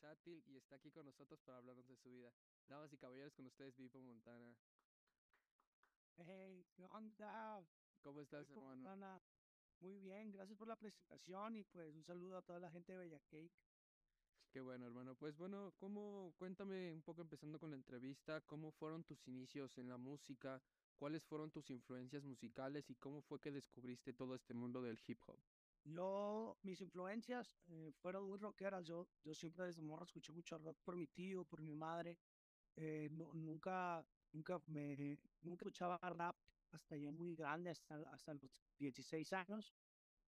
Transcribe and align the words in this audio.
versátil 0.00 0.42
y 0.46 0.56
está 0.56 0.76
aquí 0.76 0.90
con 0.90 1.04
nosotros 1.04 1.40
para 1.42 1.58
hablarnos 1.58 1.86
de 1.86 1.96
su 1.96 2.10
vida. 2.10 2.32
Damas 2.68 2.92
y 2.92 2.96
caballeros, 2.96 3.34
con 3.34 3.46
ustedes 3.46 3.76
Vivo 3.76 4.00
Montana. 4.00 4.56
Hey, 6.16 6.66
¿qué 6.74 6.86
onda? 6.86 7.62
¿Cómo 8.00 8.20
estás, 8.20 8.48
Vivo 8.48 8.60
hermano? 8.60 8.76
Montana. 8.76 9.20
Muy 9.80 9.98
bien, 9.98 10.30
gracias 10.30 10.56
por 10.56 10.68
la 10.68 10.76
presentación 10.76 11.56
y 11.56 11.64
pues 11.64 11.94
un 11.94 12.04
saludo 12.04 12.38
a 12.38 12.42
toda 12.42 12.60
la 12.60 12.70
gente 12.70 12.92
de 12.92 12.98
Bella 12.98 13.20
Cake. 13.30 13.52
Qué 14.50 14.60
bueno, 14.60 14.86
hermano. 14.86 15.14
Pues 15.14 15.36
bueno, 15.36 15.74
¿cómo, 15.76 16.32
cuéntame 16.38 16.92
un 16.92 17.02
poco 17.02 17.20
empezando 17.20 17.58
con 17.58 17.70
la 17.70 17.76
entrevista, 17.76 18.40
cómo 18.42 18.72
fueron 18.72 19.04
tus 19.04 19.26
inicios 19.28 19.76
en 19.76 19.88
la 19.88 19.98
música, 19.98 20.62
cuáles 20.96 21.24
fueron 21.26 21.50
tus 21.50 21.70
influencias 21.70 22.24
musicales 22.24 22.88
y 22.88 22.94
cómo 22.96 23.20
fue 23.20 23.38
que 23.38 23.52
descubriste 23.52 24.14
todo 24.14 24.34
este 24.34 24.54
mundo 24.54 24.82
del 24.82 24.98
hip 25.06 25.20
hop? 25.26 25.38
Yo, 25.84 26.58
mis 26.62 26.80
influencias 26.82 27.56
eh, 27.66 27.92
fueron 28.02 28.28
muy 28.28 28.38
rockeras. 28.38 28.84
Yo, 28.86 29.08
yo 29.24 29.34
siempre 29.34 29.64
desde 29.66 29.82
morro 29.82 30.04
escuché 30.04 30.32
mucho 30.32 30.58
rock 30.58 30.78
por 30.84 30.96
mi 30.96 31.06
tío, 31.08 31.44
por 31.44 31.62
mi 31.62 31.74
madre. 31.74 32.18
Eh, 32.76 33.08
nu- 33.10 33.32
nunca, 33.34 34.04
nunca 34.32 34.60
me, 34.66 35.18
nunca 35.40 35.64
escuchaba 35.64 35.98
rap 36.02 36.36
hasta 36.70 36.96
ya 36.96 37.10
muy 37.12 37.34
grande, 37.36 37.70
hasta, 37.70 37.96
hasta 38.12 38.34
los 38.34 38.50
16 38.78 39.32
años. 39.32 39.74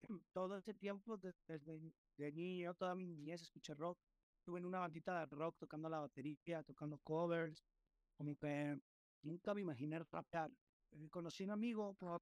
Todo 0.33 0.57
ese 0.57 0.73
tiempo, 0.73 1.17
de- 1.17 1.33
desde 1.47 1.79
de 2.17 2.31
niño, 2.31 2.73
toda 2.75 2.95
mi 2.95 3.05
niñez 3.07 3.41
escuché 3.41 3.73
rock. 3.75 3.99
Estuve 4.39 4.59
en 4.59 4.65
una 4.65 4.79
bandita 4.79 5.19
de 5.27 5.35
rock 5.35 5.57
tocando 5.59 5.89
la 5.89 5.99
batería, 5.99 6.63
tocando 6.63 6.99
covers. 6.99 7.65
Como 8.17 8.35
que 8.37 8.77
nunca 9.21 9.53
me 9.53 9.61
imaginé 9.61 9.99
rapear. 10.11 10.51
Eh, 10.91 11.09
conocí 11.09 11.43
a 11.43 11.47
un 11.47 11.51
amigo 11.51 11.95
por- 11.95 12.21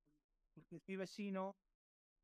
porque 0.54 0.76
es 0.78 0.84
mi 0.88 0.96
vecino 0.98 1.58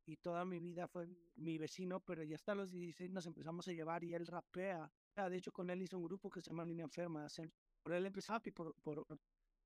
y 0.06 0.16
toda 0.18 0.44
mi 0.44 0.58
vida 0.60 0.86
fue 0.88 1.08
mi 1.36 1.58
vecino, 1.58 2.00
pero 2.00 2.22
ya 2.22 2.36
hasta 2.36 2.54
los 2.54 2.70
16 2.70 3.10
nos 3.10 3.26
empezamos 3.26 3.66
a 3.68 3.72
llevar 3.72 4.04
y 4.04 4.14
él 4.14 4.26
rapea. 4.26 4.90
Ah, 5.16 5.28
De 5.28 5.36
hecho, 5.38 5.52
con 5.52 5.68
él 5.70 5.82
hizo 5.82 5.98
un 5.98 6.04
grupo 6.04 6.30
que 6.30 6.40
se 6.40 6.50
llama 6.50 6.64
Línea 6.64 6.84
Enferma. 6.84 7.26
Por 7.82 7.92
él 7.92 8.06
empezaba 8.06 8.40
y 8.44 8.50
por, 8.52 8.74
por, 8.82 9.04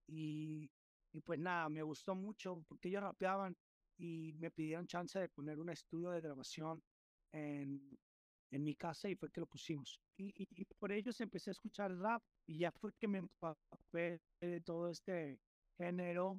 y, 0.06 0.70
y 1.12 1.20
pues 1.20 1.38
nada, 1.38 1.68
me 1.68 1.82
gustó 1.82 2.14
mucho 2.14 2.62
porque 2.68 2.88
ellos 2.88 3.02
rapeaban 3.02 3.56
y 3.98 4.32
me 4.38 4.50
pidieron 4.50 4.86
chance 4.86 5.18
de 5.18 5.28
poner 5.28 5.58
un 5.58 5.70
estudio 5.70 6.10
de 6.10 6.20
grabación 6.20 6.82
en, 7.32 7.98
en 8.50 8.64
mi 8.64 8.74
casa 8.76 9.08
y 9.08 9.16
fue 9.16 9.30
que 9.30 9.40
lo 9.40 9.46
pusimos. 9.46 10.00
Y, 10.16 10.28
y, 10.42 10.48
y 10.62 10.64
por 10.78 10.92
ellos 10.92 11.20
empecé 11.20 11.50
a 11.50 11.52
escuchar 11.52 11.94
rap 11.96 12.22
y 12.46 12.58
ya 12.58 12.72
fue 12.72 12.92
que 12.98 13.08
me 13.08 13.18
empapé 13.18 14.20
de 14.40 14.60
todo 14.62 14.88
este 14.88 15.38
género. 15.78 16.34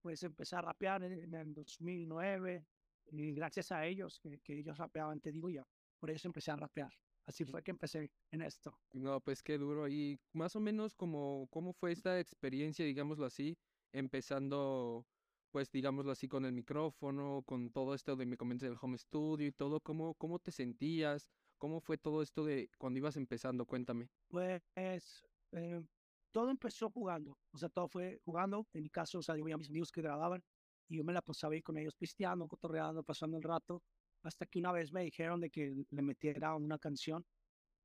Pues 0.00 0.22
empecé 0.22 0.56
a 0.56 0.62
rapear 0.62 1.02
en, 1.04 1.12
en 1.12 1.34
el 1.34 1.54
2009 1.54 2.64
y 3.12 3.32
gracias 3.32 3.72
a 3.72 3.86
ellos, 3.86 4.18
que, 4.20 4.38
que 4.40 4.58
ellos 4.58 4.78
rapeaban, 4.78 5.20
te 5.20 5.32
digo 5.32 5.50
ya, 5.50 5.66
por 5.98 6.10
eso 6.10 6.28
empecé 6.28 6.50
a 6.50 6.56
rapear. 6.56 6.92
Así 7.26 7.44
fue 7.44 7.62
que 7.62 7.70
empecé 7.70 8.10
en 8.32 8.42
esto. 8.42 8.76
No, 8.92 9.20
pues 9.20 9.42
qué 9.42 9.56
duro. 9.58 9.86
Y 9.88 10.18
más 10.32 10.56
o 10.56 10.60
menos 10.60 10.94
como, 10.94 11.46
¿cómo 11.50 11.72
fue 11.72 11.92
esta 11.92 12.18
experiencia, 12.18 12.84
digámoslo 12.84 13.24
así, 13.24 13.56
empezando, 13.92 15.06
pues 15.52 15.70
digámoslo 15.70 16.10
así, 16.10 16.26
con 16.26 16.44
el 16.44 16.52
micrófono, 16.52 17.42
con 17.46 17.70
todo 17.70 17.94
esto 17.94 18.16
de 18.16 18.26
me 18.26 18.36
comentas 18.36 18.68
del 18.68 18.78
home 18.80 18.98
studio 18.98 19.46
y 19.46 19.52
todo, 19.52 19.80
¿cómo, 19.80 20.14
cómo 20.14 20.38
te 20.38 20.50
sentías? 20.50 21.28
¿Cómo 21.58 21.80
fue 21.80 21.98
todo 21.98 22.22
esto 22.22 22.44
de 22.44 22.70
cuando 22.78 22.98
ibas 22.98 23.16
empezando? 23.16 23.66
Cuéntame. 23.66 24.08
Pues 24.28 25.22
eh, 25.52 25.82
todo 26.32 26.50
empezó 26.50 26.90
jugando, 26.90 27.38
o 27.52 27.58
sea, 27.58 27.68
todo 27.68 27.86
fue 27.86 28.18
jugando. 28.24 28.66
En 28.72 28.82
mi 28.82 28.90
caso, 28.90 29.18
o 29.18 29.22
sea, 29.22 29.36
yo 29.36 29.44
veía 29.44 29.56
a 29.56 29.58
mis 29.58 29.68
amigos 29.68 29.92
que 29.92 30.00
grababan 30.00 30.42
y 30.90 30.98
yo 30.98 31.04
me 31.04 31.14
la 31.14 31.22
pasaba 31.22 31.54
ahí 31.54 31.62
con 31.62 31.78
ellos 31.78 31.96
pisteando, 31.96 32.48
cotorreando, 32.48 33.04
pasando 33.04 33.38
el 33.38 33.44
rato, 33.44 33.82
hasta 34.22 34.46
que 34.46 34.60
una 34.60 34.72
vez 34.72 34.92
me 34.92 35.04
dijeron 35.04 35.40
de 35.40 35.50
que 35.50 35.84
le 35.90 36.02
metiera 36.02 36.56
una 36.56 36.78
canción, 36.78 37.24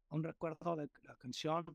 un 0.10 0.24
recuerdo 0.24 0.76
de 0.76 0.90
la 1.04 1.16
canción. 1.18 1.66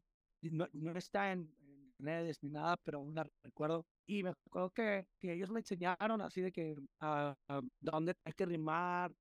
No, 0.43 0.67
no 0.73 0.93
está 0.99 1.33
en, 1.33 1.55
en 1.61 1.95
redes 1.99 2.43
ni 2.43 2.51
nada, 2.51 2.77
pero 2.83 2.99
aún 2.99 3.15
la 3.15 3.27
recuerdo. 3.43 3.87
Y 4.07 4.23
me 4.23 4.31
acuerdo 4.31 4.71
que, 4.71 5.07
que 5.19 5.35
ellos 5.35 5.51
me 5.51 5.61
enseñaron 5.61 6.21
así 6.23 6.41
de 6.43 6.53
que 6.53 6.77
a, 7.01 7.37
a 7.49 7.61
dónde 7.81 8.15
hay 8.25 8.33
que 8.33 8.47
rimar, 8.47 9.13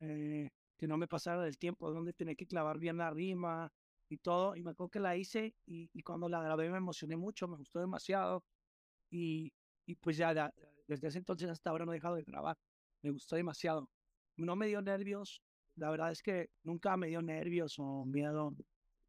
eh, 0.00 0.50
que 0.76 0.86
no 0.86 0.96
me 0.98 1.08
pasara 1.08 1.42
del 1.42 1.58
tiempo, 1.58 1.92
dónde 1.92 2.12
tenía 2.14 2.34
que 2.34 2.46
clavar 2.46 2.78
bien 2.78 2.96
la 2.98 3.10
rima 3.10 3.70
y 4.08 4.18
todo. 4.18 4.56
Y 4.56 4.62
me 4.62 4.70
acuerdo 4.72 4.90
que 4.90 5.00
la 5.00 5.16
hice 5.16 5.54
y, 5.66 5.90
y 5.92 6.02
cuando 6.02 6.28
la 6.28 6.42
grabé 6.42 6.70
me 6.70 6.78
emocioné 6.78 7.16
mucho, 7.16 7.48
me 7.48 7.56
gustó 7.56 7.80
demasiado. 7.80 8.44
Y, 9.10 9.52
y 9.86 9.96
pues 9.96 10.16
ya 10.16 10.34
da- 10.34 10.54
desde 10.90 11.06
ese 11.06 11.18
entonces 11.18 11.48
hasta 11.48 11.70
ahora 11.70 11.86
no 11.86 11.92
he 11.92 11.96
dejado 11.96 12.16
de 12.16 12.24
grabar. 12.24 12.58
Me 13.02 13.10
gustó 13.10 13.36
demasiado. 13.36 13.88
No 14.36 14.56
me 14.56 14.66
dio 14.66 14.82
nervios. 14.82 15.40
La 15.76 15.88
verdad 15.88 16.10
es 16.10 16.20
que 16.20 16.50
nunca 16.64 16.96
me 16.96 17.06
dio 17.06 17.22
nervios 17.22 17.78
o 17.78 18.04
miedo. 18.04 18.52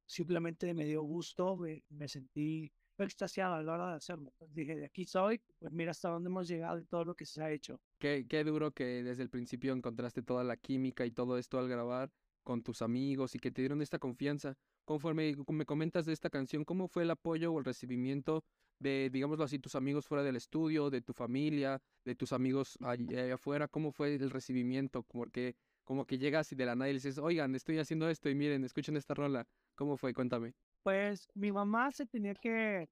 Simplemente 0.06 0.74
me 0.76 0.86
dio 0.86 1.02
gusto. 1.02 1.58
Me, 1.58 1.84
me 1.90 2.08
sentí 2.08 2.72
extasiado 3.00 3.56
a 3.56 3.64
la 3.64 3.74
hora 3.74 3.90
de 3.90 3.96
hacerlo. 3.96 4.32
Dije, 4.50 4.76
de 4.76 4.86
aquí 4.86 5.06
soy. 5.06 5.42
Pues 5.58 5.74
mira 5.74 5.90
hasta 5.90 6.10
dónde 6.10 6.30
hemos 6.30 6.48
llegado 6.48 6.78
y 6.78 6.86
todo 6.86 7.04
lo 7.04 7.16
que 7.16 7.26
se 7.26 7.42
ha 7.42 7.52
hecho. 7.52 7.82
Qué, 7.98 8.28
qué 8.30 8.44
duro 8.44 8.72
que 8.72 9.04
desde 9.04 9.24
el 9.24 9.32
principio 9.32 9.74
encontraste 9.74 10.22
toda 10.22 10.44
la 10.44 10.58
química 10.58 11.04
y 11.06 11.12
todo 11.12 11.40
esto 11.40 11.58
al 11.58 11.68
grabar 11.68 12.12
con 12.44 12.62
tus 12.62 12.84
amigos 12.84 13.34
y 13.34 13.40
que 13.40 13.52
te 13.52 13.64
dieron 13.64 13.82
esta 13.82 13.98
confianza. 13.98 14.56
Conforme 14.86 15.36
me 15.48 15.66
comentas 15.66 16.06
de 16.06 16.14
esta 16.14 16.30
canción, 16.30 16.64
¿cómo 16.64 16.88
fue 16.88 17.04
el 17.04 17.12
apoyo 17.12 17.52
o 17.52 17.58
el 17.58 17.66
recibimiento 17.66 18.44
de, 18.82 19.10
digámoslo 19.12 19.44
así, 19.46 19.60
tus 19.60 19.76
amigos 19.76 20.08
fuera 20.08 20.24
del 20.24 20.36
estudio, 20.36 20.90
de 20.90 21.02
tu 21.02 21.14
familia, 21.14 21.82
de 22.04 22.16
tus 22.16 22.34
amigos 22.34 22.78
allá 22.82 23.24
allá 23.24 23.36
afuera? 23.36 23.68
¿Cómo 23.68 23.92
fue 23.92 24.16
el 24.16 24.30
recibimiento? 24.30 25.04
Porque 25.04 25.56
como 25.84 26.06
que 26.06 26.18
llegas 26.18 26.52
y 26.52 26.56
de 26.56 26.66
la 26.66 26.76
nada 26.76 26.90
y 26.90 26.94
dices, 26.94 27.18
oigan, 27.18 27.54
estoy 27.56 27.78
haciendo 27.78 28.10
esto 28.10 28.30
y 28.30 28.36
miren, 28.36 28.64
escuchen 28.64 28.98
esta 28.98 29.14
rola. 29.14 29.48
¿Cómo 29.76 29.98
fue? 29.98 30.14
Cuéntame. 30.14 30.54
Pues 30.84 31.28
mi 31.36 31.52
mamá 31.52 31.92
se 31.92 32.06
tenía 32.06 32.34
que, 32.34 32.90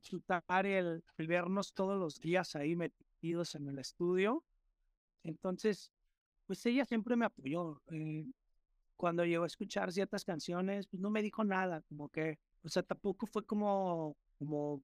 chutar 0.00 0.66
el, 0.66 1.02
el 1.18 1.26
vernos 1.26 1.74
todos 1.74 1.98
los 1.98 2.20
días 2.20 2.56
ahí 2.56 2.76
metidos 2.76 3.54
en 3.56 3.68
el 3.68 3.78
estudio. 3.78 4.44
Entonces, 5.22 5.90
pues 6.46 6.64
ella 6.64 6.84
siempre 6.84 7.16
me 7.16 7.26
apoyó. 7.26 7.82
eh, 7.90 8.24
cuando 9.00 9.24
llegó 9.24 9.44
a 9.44 9.46
escuchar 9.46 9.90
ciertas 9.92 10.26
canciones, 10.26 10.86
pues 10.86 11.00
no 11.00 11.08
me 11.08 11.22
dijo 11.22 11.42
nada, 11.42 11.80
como 11.88 12.10
que, 12.10 12.38
o 12.62 12.68
sea, 12.68 12.82
tampoco 12.82 13.24
fue 13.26 13.46
como, 13.46 14.14
como 14.38 14.82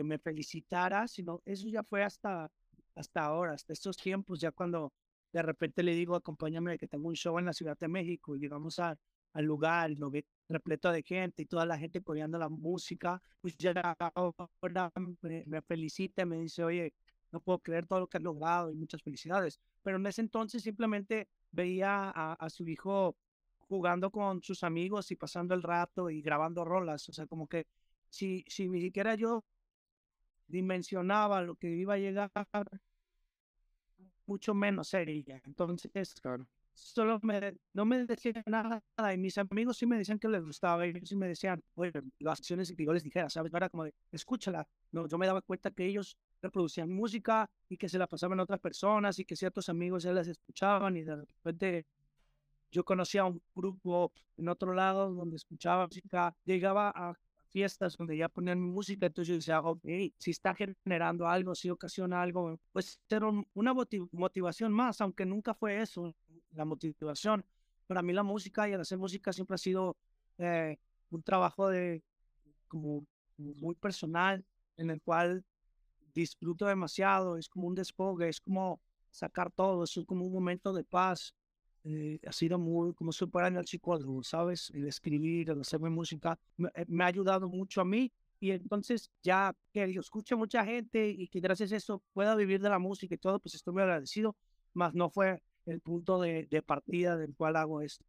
que 0.00 0.04
me 0.04 0.18
felicitara, 0.18 1.06
sino 1.06 1.42
eso 1.44 1.68
ya 1.68 1.82
fue 1.84 2.02
hasta, 2.02 2.50
hasta 2.94 3.22
ahora, 3.22 3.52
hasta 3.52 3.74
estos 3.74 3.98
tiempos, 3.98 4.40
ya 4.40 4.50
cuando 4.50 4.94
de 5.30 5.42
repente 5.42 5.82
le 5.82 5.94
digo, 5.94 6.16
acompáñame 6.16 6.78
que 6.78 6.88
tengo 6.88 7.08
un 7.08 7.14
show 7.14 7.38
en 7.38 7.44
la 7.44 7.52
Ciudad 7.52 7.76
de 7.78 7.86
México 7.86 8.34
y 8.34 8.40
llegamos 8.40 8.78
a, 8.78 8.96
al 9.34 9.44
lugar 9.44 9.90
lo 9.90 10.10
ve 10.10 10.24
repleto 10.48 10.90
de 10.90 11.02
gente 11.02 11.42
y 11.42 11.46
toda 11.46 11.66
la 11.66 11.76
gente 11.78 11.98
apoyando 11.98 12.38
la 12.38 12.48
música, 12.48 13.20
pues 13.42 13.56
ya 13.58 13.72
ahora 14.14 14.90
me, 15.20 15.44
me 15.46 15.60
felicita, 15.60 16.24
me 16.24 16.38
dice, 16.38 16.64
oye, 16.64 16.94
no 17.30 17.40
puedo 17.40 17.58
creer 17.58 17.86
todo 17.86 18.00
lo 18.00 18.06
que 18.08 18.16
has 18.16 18.24
logrado 18.24 18.72
y 18.72 18.74
muchas 18.74 19.02
felicidades. 19.02 19.60
Pero 19.82 19.98
en 19.98 20.06
ese 20.06 20.22
entonces 20.22 20.62
simplemente 20.62 21.28
veía 21.50 22.10
a, 22.10 22.32
a 22.32 22.48
su 22.48 22.66
hijo 22.66 23.16
jugando 23.58 24.10
con 24.10 24.42
sus 24.42 24.64
amigos 24.64 25.10
y 25.10 25.16
pasando 25.16 25.54
el 25.54 25.62
rato 25.62 26.08
y 26.08 26.22
grabando 26.22 26.64
rolas. 26.64 27.06
O 27.10 27.12
sea, 27.12 27.26
como 27.26 27.46
que 27.46 27.66
si, 28.08 28.44
si 28.48 28.68
ni 28.68 28.80
siquiera 28.80 29.14
yo 29.14 29.44
dimensionaba 30.50 31.42
lo 31.42 31.54
que 31.56 31.68
iba 31.68 31.94
a 31.94 31.98
llegar, 31.98 32.30
mucho 34.26 34.54
menos 34.54 34.92
ella. 34.94 35.40
Entonces, 35.44 36.14
Claro. 36.22 36.46
solo 36.72 37.18
me, 37.22 37.54
no 37.74 37.84
me 37.84 38.06
decían 38.06 38.42
nada 38.46 38.82
y 39.12 39.18
mis 39.18 39.36
amigos 39.38 39.76
sí 39.76 39.86
me 39.86 39.98
decían 39.98 40.18
que 40.18 40.28
les 40.28 40.42
gustaba 40.44 40.86
y 40.86 40.90
ellos 40.90 41.08
sí 41.08 41.16
me 41.16 41.28
decían, 41.28 41.62
oye, 41.74 41.92
las 42.20 42.38
acciones 42.38 42.72
que 42.74 42.84
yo 42.84 42.92
les 42.92 43.02
dijera, 43.02 43.28
¿sabes? 43.28 43.52
Era 43.52 43.68
como 43.68 43.84
de, 43.84 43.94
escúchala. 44.12 44.66
No, 44.92 45.06
yo 45.08 45.18
me 45.18 45.26
daba 45.26 45.42
cuenta 45.42 45.70
que 45.70 45.84
ellos 45.84 46.16
reproducían 46.40 46.90
música 46.90 47.50
y 47.68 47.76
que 47.76 47.88
se 47.88 47.98
la 47.98 48.06
pasaban 48.06 48.40
a 48.40 48.44
otras 48.44 48.60
personas 48.60 49.18
y 49.18 49.24
que 49.24 49.36
ciertos 49.36 49.68
amigos 49.68 50.04
ya 50.04 50.12
las 50.12 50.28
escuchaban 50.28 50.96
y 50.96 51.02
de 51.02 51.16
repente 51.16 51.86
yo 52.70 52.84
conocía 52.84 53.24
un 53.24 53.42
grupo 53.54 54.12
en 54.36 54.48
otro 54.48 54.72
lado 54.72 55.12
donde 55.12 55.36
escuchaba 55.36 55.86
música, 55.86 56.34
llegaba 56.44 56.92
a 56.94 57.14
fiestas 57.50 57.96
donde 57.96 58.16
ya 58.16 58.28
ponían 58.28 58.60
música, 58.60 59.06
entonces 59.06 59.28
yo 59.28 59.34
decía, 59.34 59.60
ok, 59.60 59.84
si 60.18 60.30
está 60.30 60.54
generando 60.54 61.26
algo, 61.28 61.54
si 61.54 61.70
ocasiona 61.70 62.22
algo, 62.22 62.58
pues 62.72 63.00
era 63.08 63.26
un- 63.28 63.46
una 63.54 63.74
moti- 63.74 64.08
motivación 64.12 64.72
más, 64.72 65.00
aunque 65.00 65.26
nunca 65.26 65.54
fue 65.54 65.80
eso, 65.82 66.14
la 66.52 66.64
motivación. 66.64 67.44
Para 67.86 68.02
mí 68.02 68.12
la 68.12 68.22
música 68.22 68.68
y 68.68 68.72
el 68.72 68.80
hacer 68.80 68.98
música 68.98 69.32
siempre 69.32 69.54
ha 69.56 69.58
sido 69.58 69.96
eh, 70.38 70.78
un 71.10 71.22
trabajo 71.22 71.68
de 71.68 72.02
como 72.68 73.04
muy 73.36 73.74
personal, 73.74 74.44
en 74.76 74.90
el 74.90 75.00
cual 75.02 75.44
disfruto 76.14 76.66
demasiado, 76.66 77.36
es 77.36 77.48
como 77.48 77.66
un 77.68 77.74
desfogue, 77.74 78.28
es 78.28 78.40
como 78.40 78.80
sacar 79.10 79.50
todo, 79.50 79.84
es 79.84 79.98
como 80.06 80.24
un 80.26 80.32
momento 80.32 80.72
de 80.72 80.84
paz. 80.84 81.34
Eh, 81.84 82.18
ha 82.26 82.32
sido 82.32 82.58
muy, 82.58 82.94
como 82.94 83.12
superar 83.12 83.52
el 83.54 83.66
psicólogo, 83.66 84.22
¿sabes? 84.22 84.70
El 84.74 84.86
escribir, 84.86 85.50
el 85.50 85.60
hacer 85.60 85.80
música, 85.80 86.38
me, 86.56 86.68
eh, 86.74 86.84
me 86.88 87.04
ha 87.04 87.08
ayudado 87.08 87.48
mucho 87.48 87.80
a 87.80 87.84
mí. 87.84 88.12
Y 88.38 88.52
entonces, 88.52 89.10
ya 89.22 89.54
que 89.72 89.86
lo 89.86 90.00
escucha 90.00 90.34
mucha 90.36 90.64
gente 90.64 91.08
y 91.10 91.28
que 91.28 91.40
gracias 91.40 91.72
a 91.72 91.76
eso 91.76 92.02
pueda 92.14 92.34
vivir 92.34 92.60
de 92.60 92.70
la 92.70 92.78
música 92.78 93.14
y 93.14 93.18
todo, 93.18 93.38
pues 93.38 93.54
estoy 93.54 93.74
muy 93.74 93.82
agradecido. 93.82 94.34
Más 94.72 94.94
no 94.94 95.10
fue 95.10 95.42
el 95.66 95.80
punto 95.80 96.20
de, 96.20 96.46
de 96.46 96.62
partida 96.62 97.16
del 97.16 97.34
cual 97.34 97.56
hago 97.56 97.82
esto. 97.82 98.04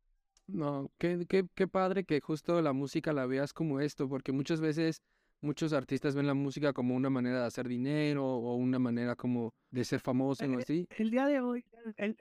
No, 0.47 0.89
qué, 0.97 1.25
qué, 1.27 1.45
qué 1.53 1.67
padre 1.67 2.03
que 2.03 2.19
justo 2.21 2.61
la 2.61 2.73
música 2.73 3.13
la 3.13 3.25
veas 3.25 3.53
como 3.53 3.79
esto, 3.79 4.07
porque 4.09 4.31
muchas 4.31 4.59
veces 4.61 5.01
muchos 5.41 5.73
artistas 5.73 6.15
ven 6.15 6.27
la 6.27 6.33
música 6.33 6.71
como 6.71 6.95
una 6.95 7.09
manera 7.09 7.41
de 7.41 7.47
hacer 7.47 7.67
dinero 7.67 8.25
o 8.25 8.55
una 8.55 8.79
manera 8.79 9.15
como 9.15 9.53
de 9.69 9.83
ser 9.83 9.99
famoso 9.99 10.45
o 10.45 10.47
Eh, 10.47 10.57
así. 10.61 10.87
El 10.97 11.09
día 11.09 11.25
de 11.25 11.41
hoy, 11.41 11.65
el, 11.97 12.15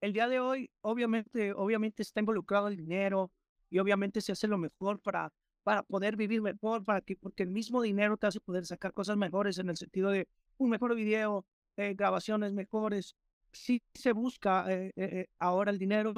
el 0.00 0.12
día 0.12 0.28
de 0.28 0.40
hoy, 0.40 0.70
obviamente, 0.80 1.52
obviamente 1.52 2.02
está 2.02 2.20
involucrado 2.20 2.68
el 2.68 2.76
dinero 2.76 3.30
y 3.70 3.78
obviamente 3.78 4.20
se 4.20 4.32
hace 4.32 4.46
lo 4.48 4.58
mejor 4.58 5.00
para, 5.00 5.32
para 5.62 5.82
poder 5.82 6.16
vivir 6.16 6.40
mejor, 6.42 6.84
para 6.84 7.00
que, 7.00 7.16
porque 7.16 7.42
el 7.42 7.50
mismo 7.50 7.82
dinero 7.82 8.16
te 8.16 8.26
hace 8.26 8.40
poder 8.40 8.64
sacar 8.66 8.92
cosas 8.92 9.16
mejores 9.16 9.58
en 9.58 9.68
el 9.70 9.76
sentido 9.76 10.10
de 10.10 10.28
un 10.56 10.70
mejor 10.70 10.94
video, 10.94 11.44
eh, 11.76 11.94
grabaciones 11.94 12.52
mejores. 12.52 13.14
Sí 13.52 13.82
se 13.94 14.12
busca 14.12 14.66
eh, 14.72 14.92
eh, 14.96 15.26
ahora 15.38 15.70
el 15.70 15.78
dinero, 15.78 16.12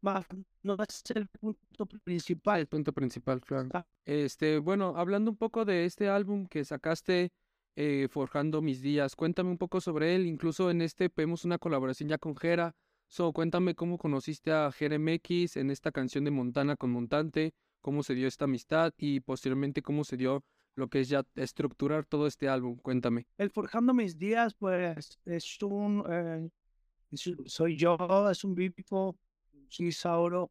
más 0.00 0.26
no 0.62 0.76
es 0.86 1.02
el 1.14 1.28
punto 1.28 1.88
El 1.90 2.00
principal. 2.00 2.66
punto 2.66 2.92
principal, 2.92 3.40
claro. 3.40 3.68
Ah, 3.72 3.86
Este, 4.04 4.58
bueno, 4.58 4.94
hablando 4.96 5.30
un 5.30 5.36
poco 5.36 5.64
de 5.64 5.84
este 5.84 6.08
álbum 6.08 6.46
que 6.46 6.64
sacaste, 6.64 7.32
eh, 7.76 8.06
Forjando 8.10 8.62
mis 8.62 8.80
días, 8.80 9.16
cuéntame 9.16 9.50
un 9.50 9.58
poco 9.58 9.80
sobre 9.80 10.14
él. 10.14 10.26
Incluso 10.26 10.70
en 10.70 10.80
este 10.82 11.10
vemos 11.14 11.44
una 11.44 11.58
colaboración 11.58 12.08
ya 12.08 12.18
con 12.18 12.36
Jera. 12.36 12.74
So, 13.14 13.32
cuéntame 13.32 13.76
cómo 13.76 13.96
conociste 13.96 14.50
a 14.50 14.72
Jera 14.72 14.98
MX 14.98 15.58
en 15.58 15.70
esta 15.70 15.92
canción 15.92 16.24
de 16.24 16.32
Montana 16.32 16.74
con 16.74 16.90
Montante, 16.90 17.54
cómo 17.80 18.02
se 18.02 18.16
dio 18.16 18.26
esta 18.26 18.46
amistad 18.46 18.92
y 18.96 19.20
posteriormente 19.20 19.82
cómo 19.82 20.02
se 20.02 20.16
dio 20.16 20.42
lo 20.74 20.88
que 20.88 20.98
es 20.98 21.10
ya 21.10 21.24
estructurar 21.36 22.06
todo 22.06 22.26
este 22.26 22.48
álbum. 22.48 22.76
Cuéntame. 22.76 23.28
El 23.38 23.50
Forjando 23.50 23.94
mis 23.94 24.18
días, 24.18 24.54
pues, 24.54 25.16
es 25.26 25.62
un, 25.62 26.04
eh, 26.10 26.50
soy 27.46 27.76
yo, 27.76 27.96
es 28.28 28.42
un 28.42 28.56
vivo, 28.56 29.16
un 29.78 29.92
Sauro 29.92 30.50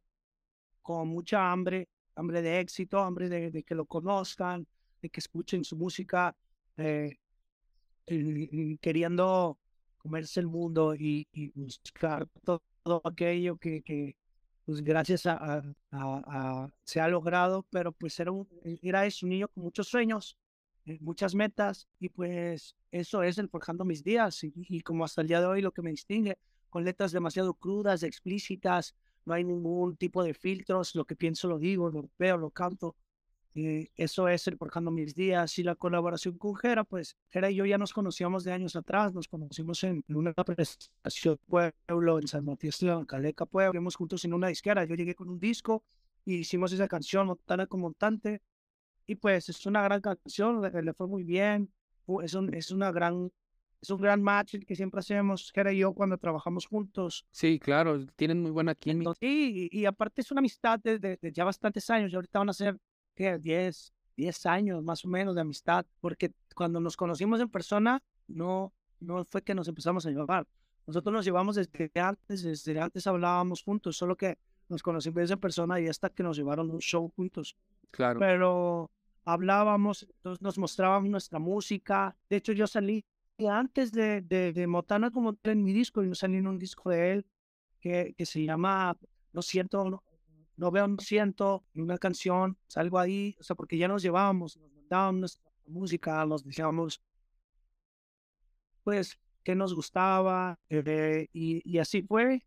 con 0.80 1.08
mucha 1.08 1.52
hambre, 1.52 1.90
hambre 2.14 2.40
de 2.40 2.60
éxito, 2.60 2.98
hambre 2.98 3.28
de, 3.28 3.62
que 3.62 3.74
lo 3.74 3.84
conozcan, 3.84 4.66
de 5.02 5.10
que 5.10 5.20
escuchen 5.20 5.64
su 5.64 5.76
música, 5.76 6.34
eh, 6.78 7.14
queriendo 8.80 9.58
comerse 10.04 10.40
el 10.40 10.48
mundo 10.48 10.94
y, 10.96 11.28
y 11.32 11.50
buscar 11.54 12.28
to- 12.44 12.62
todo, 12.84 13.02
aquello 13.06 13.58
que, 13.58 13.82
que, 13.82 14.16
pues 14.66 14.82
gracias 14.82 15.26
a, 15.26 15.34
a- 15.36 15.62
a- 15.92 16.64
a- 16.64 16.70
se 16.84 17.00
ha 17.00 17.08
logrado, 17.08 17.64
pero 17.70 17.92
pues 17.92 18.18
era, 18.20 18.32
un, 18.32 18.48
era 18.82 19.06
eso, 19.06 19.26
un 19.26 19.30
niño 19.30 19.48
con 19.48 19.64
muchos 19.64 19.88
sueños, 19.88 20.36
eh, 20.86 20.98
muchas 21.00 21.34
metas 21.34 21.88
y 22.00 22.08
pues 22.10 22.76
eso 22.90 23.22
es 23.22 23.38
el 23.38 23.48
Forjando 23.48 23.84
mis 23.84 24.04
días 24.04 24.44
y, 24.44 24.52
y 24.56 24.80
como 24.82 25.04
hasta 25.04 25.22
el 25.22 25.28
día 25.28 25.40
de 25.40 25.46
hoy 25.46 25.62
lo 25.62 25.72
que 25.72 25.82
me 25.82 25.90
distingue, 25.90 26.38
con 26.70 26.84
letras 26.84 27.12
demasiado 27.12 27.54
crudas, 27.54 28.02
explícitas, 28.02 28.94
no 29.24 29.34
hay 29.34 29.44
ningún 29.44 29.96
tipo 29.96 30.22
de 30.22 30.34
filtros, 30.34 30.94
lo 30.94 31.04
que 31.06 31.16
pienso 31.16 31.48
lo 31.48 31.58
digo, 31.58 31.90
lo 31.90 32.10
veo, 32.18 32.36
lo 32.36 32.50
canto. 32.50 32.96
Eh, 33.54 33.88
eso 33.96 34.28
es 34.28 34.46
el 34.48 34.56
Forjando 34.56 34.90
mis 34.90 35.14
días 35.14 35.58
y 35.58 35.62
la 35.62 35.74
colaboración 35.76 36.36
con 36.38 36.54
Jera, 36.56 36.84
pues 36.84 37.16
Jera 37.30 37.50
y 37.50 37.54
yo 37.56 37.64
ya 37.66 37.78
nos 37.78 37.92
conocíamos 37.92 38.42
de 38.44 38.52
años 38.52 38.74
atrás, 38.76 39.14
nos 39.14 39.28
conocimos 39.28 39.82
en, 39.84 40.04
en 40.08 40.16
una 40.16 40.32
presentación 40.32 41.38
pueblo 41.46 42.18
en 42.18 42.26
San 42.28 42.44
Matías 42.44 42.78
de 42.80 43.04
Caleca, 43.06 43.46
Pueblo, 43.46 43.70
Estuvimos 43.70 43.96
juntos 43.96 44.24
en 44.24 44.34
una 44.34 44.48
disquera, 44.48 44.84
yo 44.84 44.94
llegué 44.94 45.14
con 45.14 45.28
un 45.28 45.38
disco 45.38 45.84
y 46.24 46.36
hicimos 46.36 46.72
esa 46.72 46.88
canción, 46.88 47.26
Montana 47.26 47.66
con 47.66 47.80
Montante, 47.80 48.40
y 49.06 49.14
pues 49.16 49.48
es 49.48 49.64
una 49.66 49.82
gran 49.82 50.00
canción, 50.00 50.62
le, 50.62 50.82
le 50.82 50.92
fue 50.94 51.06
muy 51.06 51.22
bien, 51.22 51.70
es, 52.22 52.34
un, 52.34 52.52
es 52.54 52.70
una 52.70 52.90
gran, 52.90 53.30
es 53.80 53.90
un 53.90 54.00
gran 54.00 54.22
match 54.22 54.56
que 54.66 54.74
siempre 54.74 55.00
hacemos, 55.00 55.52
Jera 55.54 55.72
y 55.72 55.78
yo 55.78 55.92
cuando 55.92 56.16
trabajamos 56.18 56.66
juntos, 56.66 57.26
Sí, 57.30 57.58
claro, 57.58 58.04
tienen 58.16 58.40
muy 58.40 58.50
buena 58.50 58.74
química. 58.74 59.10
entonces, 59.10 59.28
y, 59.28 59.68
y 59.70 59.84
aparte 59.84 60.22
es 60.22 60.30
una 60.32 60.38
amistad 60.40 60.80
de, 60.80 60.98
de- 60.98 61.18
de 61.20 61.32
ya 61.32 61.44
bastantes 61.44 61.88
años, 61.90 62.10
y 62.10 62.14
ahorita 62.16 62.38
van 62.38 62.48
a 62.48 62.52
ser, 62.54 62.78
¿qué? 63.14 63.38
10, 63.38 63.92
10 64.16 64.46
años 64.46 64.82
más 64.82 65.04
o 65.04 65.08
menos 65.08 65.34
de 65.34 65.40
amistad, 65.40 65.86
porque 66.00 66.32
cuando 66.54 66.80
nos 66.80 66.96
conocimos 66.96 67.40
en 67.40 67.48
persona, 67.48 68.02
no, 68.28 68.72
no 69.00 69.24
fue 69.24 69.42
que 69.42 69.54
nos 69.54 69.68
empezamos 69.68 70.06
a 70.06 70.10
llevar. 70.10 70.46
Nosotros 70.86 71.12
nos 71.12 71.24
llevamos 71.24 71.56
desde 71.56 71.90
antes, 72.00 72.42
desde 72.42 72.78
antes 72.78 73.06
hablábamos 73.06 73.62
juntos, 73.62 73.96
solo 73.96 74.16
que 74.16 74.36
nos 74.68 74.82
conocimos 74.82 75.30
en 75.30 75.38
persona 75.38 75.80
y 75.80 75.88
hasta 75.88 76.10
que 76.10 76.22
nos 76.22 76.36
llevaron 76.36 76.70
un 76.70 76.80
show 76.80 77.10
juntos. 77.16 77.56
Claro. 77.90 78.18
Pero 78.18 78.90
hablábamos, 79.24 80.02
entonces 80.02 80.42
nos 80.42 80.58
mostrábamos 80.58 81.10
nuestra 81.10 81.38
música. 81.38 82.16
De 82.28 82.36
hecho, 82.36 82.52
yo 82.52 82.66
salí 82.66 83.04
antes 83.48 83.92
de, 83.92 84.20
de, 84.20 84.52
de 84.52 84.66
Motana 84.66 85.10
como 85.10 85.36
en 85.42 85.62
mi 85.62 85.72
disco, 85.72 86.02
y 86.02 86.08
yo 86.08 86.14
salí 86.14 86.36
en 86.36 86.46
un 86.46 86.58
disco 86.58 86.90
de 86.90 87.12
él 87.12 87.26
que, 87.80 88.14
que 88.16 88.26
se 88.26 88.44
llama 88.44 88.96
No 89.32 89.42
siento, 89.42 89.88
no, 89.88 90.02
no 90.56 90.70
veo, 90.70 90.86
no 90.86 90.98
siento, 90.98 91.64
en 91.74 91.82
una 91.82 91.98
canción, 91.98 92.58
salgo 92.66 92.98
ahí, 92.98 93.36
o 93.40 93.42
sea, 93.42 93.56
porque 93.56 93.76
ya 93.78 93.88
nos 93.88 94.02
llevábamos, 94.02 94.56
nos 94.56 94.72
mandábamos 94.72 95.20
nuestra 95.20 95.50
música, 95.66 96.24
nos 96.26 96.44
decíamos, 96.44 97.02
pues, 98.82 99.18
qué 99.42 99.54
nos 99.54 99.74
gustaba, 99.74 100.58
eh, 100.68 101.28
y, 101.32 101.62
y 101.70 101.78
así 101.78 102.02
fue. 102.02 102.44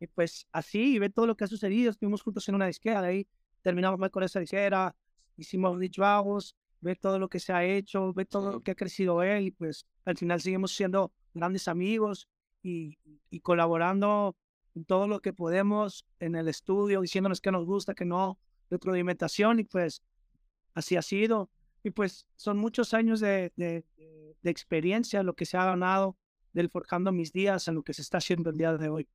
Y 0.00 0.06
pues 0.08 0.46
así, 0.52 0.96
y 0.96 0.98
ve 0.98 1.08
todo 1.08 1.26
lo 1.26 1.36
que 1.36 1.44
ha 1.44 1.46
sucedido, 1.46 1.90
estuvimos 1.90 2.22
juntos 2.22 2.48
en 2.48 2.56
una 2.56 2.66
disquera, 2.66 3.00
de 3.00 3.08
ahí 3.08 3.28
terminamos 3.62 3.98
mal 3.98 4.10
con 4.10 4.22
esa 4.22 4.40
disquera, 4.40 4.94
hicimos 5.36 5.78
Rich 5.78 5.98
Vagos, 5.98 6.56
ve 6.80 6.94
todo 6.96 7.18
lo 7.18 7.28
que 7.28 7.40
se 7.40 7.52
ha 7.52 7.64
hecho, 7.64 8.12
ve 8.12 8.26
todo 8.26 8.52
lo 8.52 8.60
que 8.60 8.72
ha 8.72 8.74
crecido 8.74 9.22
él, 9.22 9.46
y 9.46 9.50
pues 9.50 9.86
al 10.04 10.18
final 10.18 10.40
seguimos 10.40 10.72
siendo 10.72 11.12
grandes 11.32 11.68
amigos 11.68 12.28
y, 12.62 12.98
y 13.30 13.40
colaborando 13.40 14.36
todo 14.82 15.06
lo 15.06 15.20
que 15.20 15.32
podemos 15.32 16.04
en 16.18 16.34
el 16.34 16.48
estudio, 16.48 17.00
diciéndonos 17.00 17.40
que 17.40 17.52
nos 17.52 17.64
gusta, 17.64 17.94
que 17.94 18.04
no, 18.04 18.38
retroalimentación, 18.70 19.60
y 19.60 19.64
pues 19.64 20.02
así 20.74 20.96
ha 20.96 21.02
sido. 21.02 21.50
Y 21.84 21.90
pues 21.90 22.26
son 22.36 22.58
muchos 22.58 22.94
años 22.94 23.20
de, 23.20 23.52
de, 23.56 23.84
experiencia 24.42 25.22
lo 25.22 25.34
que 25.34 25.46
se 25.46 25.56
ha 25.56 25.64
ganado 25.64 26.16
del 26.52 26.68
Forjando 26.68 27.12
Mis 27.12 27.32
Días 27.32 27.68
a 27.68 27.72
lo 27.72 27.82
que 27.82 27.94
se 27.94 28.02
está 28.02 28.18
haciendo 28.18 28.50
el 28.50 28.56
día 28.56 28.76
de 28.76 28.88
hoy. 28.88 29.08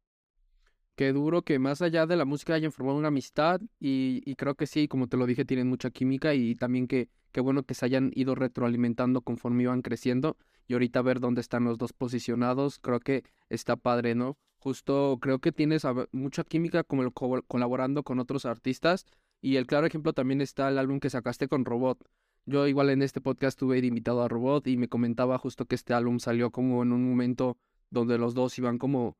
Qué 0.95 1.13
duro 1.13 1.43
que 1.43 1.59
más 1.59 1.81
allá 1.81 2.05
de 2.05 2.15
la 2.15 2.25
música 2.25 2.53
hayan 2.53 2.71
formado 2.71 2.97
una 2.97 3.07
amistad 3.09 3.61
y, 3.79 4.21
y 4.25 4.35
creo 4.35 4.55
que 4.55 4.67
sí, 4.67 4.87
como 4.87 5.07
te 5.07 5.17
lo 5.17 5.25
dije, 5.25 5.45
tienen 5.45 5.67
mucha 5.67 5.91
química 5.91 6.33
y 6.33 6.55
también 6.55 6.87
que 6.87 7.09
qué 7.31 7.41
bueno 7.41 7.63
que 7.63 7.73
se 7.73 7.85
hayan 7.85 8.11
ido 8.15 8.35
retroalimentando 8.35 9.21
conforme 9.21 9.63
iban 9.63 9.81
creciendo 9.81 10.37
y 10.67 10.73
ahorita 10.73 11.01
ver 11.01 11.19
dónde 11.19 11.41
están 11.41 11.63
los 11.63 11.77
dos 11.77 11.93
posicionados, 11.93 12.79
creo 12.79 12.99
que 12.99 13.23
está 13.49 13.75
padre, 13.75 14.15
¿no? 14.15 14.37
Justo 14.59 15.17
creo 15.21 15.39
que 15.39 15.51
tienes 15.51 15.83
mucha 16.11 16.43
química 16.43 16.83
como 16.83 17.03
el 17.03 17.13
co- 17.13 17.41
colaborando 17.47 18.03
con 18.03 18.19
otros 18.19 18.45
artistas 18.45 19.05
y 19.41 19.55
el 19.55 19.65
claro 19.67 19.87
ejemplo 19.87 20.13
también 20.13 20.41
está 20.41 20.67
el 20.69 20.77
álbum 20.77 20.99
que 20.99 21.09
sacaste 21.09 21.47
con 21.47 21.65
Robot. 21.65 22.03
Yo 22.45 22.67
igual 22.67 22.89
en 22.89 23.01
este 23.01 23.21
podcast 23.21 23.57
tuve 23.57 23.79
invitado 23.79 24.21
a 24.21 24.27
Robot 24.27 24.67
y 24.67 24.75
me 24.77 24.87
comentaba 24.89 25.37
justo 25.37 25.65
que 25.65 25.75
este 25.75 25.93
álbum 25.93 26.19
salió 26.19 26.51
como 26.51 26.83
en 26.83 26.91
un 26.91 27.07
momento 27.09 27.57
donde 27.89 28.17
los 28.17 28.33
dos 28.33 28.57
iban 28.57 28.77
como 28.77 29.17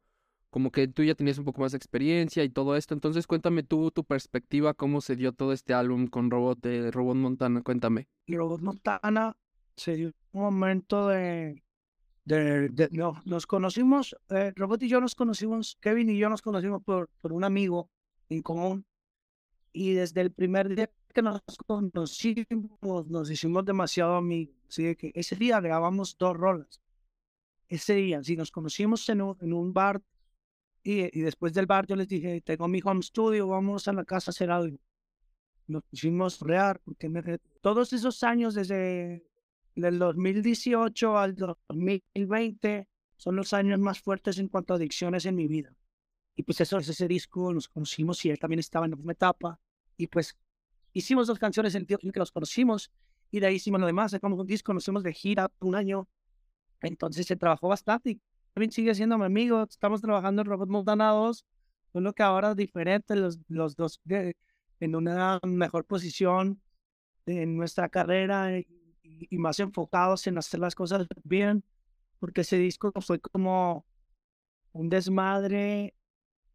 como 0.52 0.72
que 0.72 0.88
tú 0.88 1.04
ya 1.04 1.14
tenías 1.14 1.38
un 1.38 1.46
poco 1.46 1.62
más 1.62 1.74
de 1.74 1.78
experiencia 1.78 2.44
y 2.44 2.50
todo 2.50 2.76
esto. 2.76 2.96
Entonces, 2.96 3.28
cuéntame 3.28 3.62
tú 3.62 3.92
tu 3.92 4.04
perspectiva, 4.04 4.74
cómo 4.74 5.00
se 5.00 5.16
dio 5.16 5.32
todo 5.32 5.54
este 5.54 5.76
álbum 5.76 6.08
con 6.08 6.32
Robot 6.32 6.60
de 6.60 6.90
Robot 6.90 7.18
Montana. 7.18 7.62
Cuéntame. 7.62 8.08
Robot 8.28 8.60
Montana 8.62 9.38
se 9.76 9.96
dio 9.96 10.12
un 10.32 10.42
momento 10.42 11.08
de... 11.08 11.62
no, 12.92 13.22
nos 13.26 13.48
conocimos, 13.48 14.16
eh, 14.30 14.54
Robot 14.56 14.84
y 14.84 14.90
yo 14.90 15.02
nos 15.02 15.16
conocimos, 15.16 15.78
Kevin 15.82 16.10
y 16.10 16.18
yo 16.18 16.30
nos 16.30 16.42
conocimos 16.42 16.84
por, 16.84 17.10
por 17.22 17.34
un 17.34 17.44
amigo 17.44 17.90
en 18.30 18.42
común. 18.42 18.86
Y 19.72 19.94
desde 19.94 20.22
el 20.22 20.32
primer 20.32 20.76
día 20.76 20.90
que 21.14 21.22
nos 21.22 21.42
conocimos, 21.66 23.08
nos 23.08 23.32
hicimos 23.32 23.66
demasiado 23.66 24.16
amigos. 24.16 24.56
Así 24.68 24.96
que 24.96 25.12
ese 25.16 25.36
día 25.36 25.60
grabamos 25.60 26.16
dos 26.18 26.38
rolas. 26.38 26.82
Ese 27.68 27.96
día, 27.96 28.24
si 28.24 28.36
nos 28.36 28.52
conocimos 28.52 29.08
en 29.10 29.22
un, 29.22 29.38
en 29.42 29.54
un 29.54 29.74
bar 29.74 30.02
y, 30.84 31.18
y 31.18 31.22
después 31.22 31.54
del 31.54 31.66
bar 31.66 31.86
yo 31.88 31.96
les 31.96 32.08
dije, 32.08 32.42
tengo 32.42 32.68
mi 32.68 32.82
home 32.84 33.02
studio, 33.02 33.48
vamos 33.48 33.88
a 33.88 33.94
la 33.94 34.06
casa 34.06 34.30
a 34.30 34.34
hacer 34.34 34.52
algo. 34.52 34.78
Nos 35.68 35.84
pusimos 35.84 36.42
a 36.42 36.46
rear, 36.46 36.82
porque 36.84 37.40
todos 37.62 37.94
esos 37.94 38.24
años 38.24 38.56
desde 38.56 39.29
el 39.76 40.00
2018 40.00 41.18
al 41.18 41.36
2020 41.36 42.88
son 43.18 43.36
los 43.36 43.54
años 43.54 43.80
más 43.80 44.00
fuertes 44.00 44.38
en 44.40 44.48
cuanto 44.48 44.74
a 44.74 44.78
adicciones 44.78 45.26
en 45.26 45.36
mi 45.36 45.48
vida. 45.48 45.76
Y 46.36 46.44
pues 46.44 46.62
eso 46.62 46.78
es 46.78 46.88
ese 46.88 47.08
disco, 47.08 47.54
nos 47.54 47.68
conocimos 47.68 48.24
y 48.26 48.30
él 48.30 48.40
también 48.40 48.60
estaba 48.60 48.86
en 48.86 48.92
la 48.92 48.98
misma 48.98 49.12
etapa. 49.12 49.60
Y 49.98 50.08
pues 50.08 50.38
hicimos 50.94 51.28
dos 51.28 51.38
canciones 51.38 51.76
en 51.76 51.86
el 51.90 52.12
que 52.14 52.20
los 52.20 52.32
conocimos 52.32 52.92
y 53.32 53.40
de 53.40 53.48
ahí 53.48 53.56
hicimos 53.56 53.80
lo 53.82 53.88
demás, 53.88 54.12
sacamos 54.12 54.40
un 54.40 54.48
disco, 54.48 54.74
nos 54.74 54.86
fuimos 54.86 55.04
de 55.04 55.14
gira 55.14 55.52
un 55.60 55.76
año. 55.76 56.08
Entonces 56.82 57.28
se 57.28 57.36
trabajó 57.36 57.68
bastante 57.68 58.12
y 58.12 58.22
también 58.54 58.72
sigue 58.72 58.96
siendo 58.96 59.18
mi 59.18 59.26
amigo. 59.26 59.64
Estamos 59.70 60.02
trabajando 60.02 60.42
en 60.42 60.48
Robot 60.48 60.70
Montana 60.70 61.10
2, 61.10 61.46
solo 61.92 62.14
que 62.14 62.24
ahora 62.24 62.52
es 62.52 62.56
diferente, 62.56 63.16
los, 63.16 63.38
los 63.50 63.76
dos 63.76 64.00
de- 64.06 64.36
en 64.80 64.96
una 64.96 65.40
mejor 65.44 65.84
posición 65.86 66.62
en 67.26 67.58
nuestra 67.58 67.90
carrera 67.90 68.58
y- 69.20 69.28
y 69.36 69.38
más 69.38 69.60
enfocados 69.60 70.28
en 70.28 70.38
hacer 70.38 70.60
las 70.60 70.76
cosas 70.76 71.08
bien, 71.24 71.64
porque 72.20 72.42
ese 72.42 72.58
disco 72.58 72.92
fue 73.02 73.20
como 73.20 73.86
un 74.74 74.90
desmadre 74.90 75.96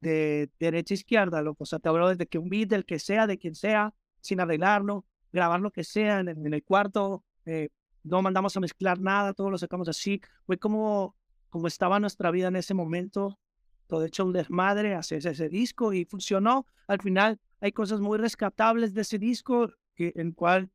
de 0.01 0.51
derecha 0.59 0.95
a 0.95 0.97
izquierda, 0.97 1.43
loco. 1.43 1.65
O 1.65 1.67
sea, 1.67 1.79
te 1.79 1.89
hablo 1.89 2.09
desde 2.09 2.27
que 2.27 2.39
un 2.39 2.49
beat, 2.49 2.69
del 2.69 2.85
que 2.85 2.99
sea, 2.99 3.27
de 3.27 3.39
quien 3.39 3.55
sea, 3.55 3.95
sin 4.21 4.41
arreglarlo, 4.41 5.05
grabar 5.33 5.61
lo 5.61 5.71
que 5.71 5.85
sea 5.85 6.21
en, 6.21 6.29
el, 6.29 6.63
cuarto, 6.63 7.25
eh, 7.47 7.71
no 8.03 8.23
mandamos 8.23 8.57
a 8.57 8.61
mezclar 8.61 9.01
nada, 9.01 9.33
todo 9.33 9.51
lo 9.51 9.59
sacamos 9.59 9.89
así. 9.89 10.21
Fue 10.47 10.59
como, 10.59 11.17
como 11.51 11.67
estaba 11.67 11.99
nuestra 12.01 12.31
vida 12.31 12.49
en 12.49 12.57
ese 12.57 12.75
momento, 12.75 13.39
todo 13.87 14.05
hecho 14.05 14.25
un 14.25 14.33
desmadre, 14.33 14.95
hacer 14.95 15.27
ese 15.27 15.49
disco 15.49 15.93
y 15.93 16.05
funcionó. 16.05 16.67
Al 16.87 17.01
final 17.01 17.41
hay 17.61 17.73
cosas 17.73 18.01
muy 18.01 18.19
rescatables 18.19 18.95
de 18.95 19.01
ese 19.03 19.19
disco, 19.19 19.71
que, 19.95 20.13
en 20.17 20.33
cual, 20.33 20.71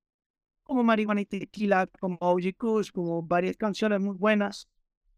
como 0.70 0.84
Marihuana 0.84 1.22
y 1.22 1.26
Tequila, 1.26 1.88
como 2.00 2.16
OG 2.22 2.56
Kush, 2.56 2.92
como 2.92 3.24
varias 3.24 3.58
canciones 3.58 4.00
muy 4.00 4.16
buenas 4.16 4.70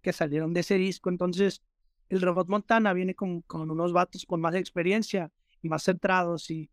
que 0.01 0.13
salieron 0.13 0.53
de 0.53 0.61
ese 0.61 0.75
disco. 0.75 1.09
Entonces, 1.09 1.61
el 2.07 2.21
Robot 2.21 2.47
Montana 2.47 2.93
viene 2.93 3.15
con, 3.15 3.41
con 3.41 3.69
unos 3.69 3.91
vatos 3.91 4.25
con 4.25 4.39
más 4.39 4.55
experiencia 4.55 5.29
y 5.61 5.67
más 5.67 5.83
centrados 5.83 6.49
y, 6.49 6.69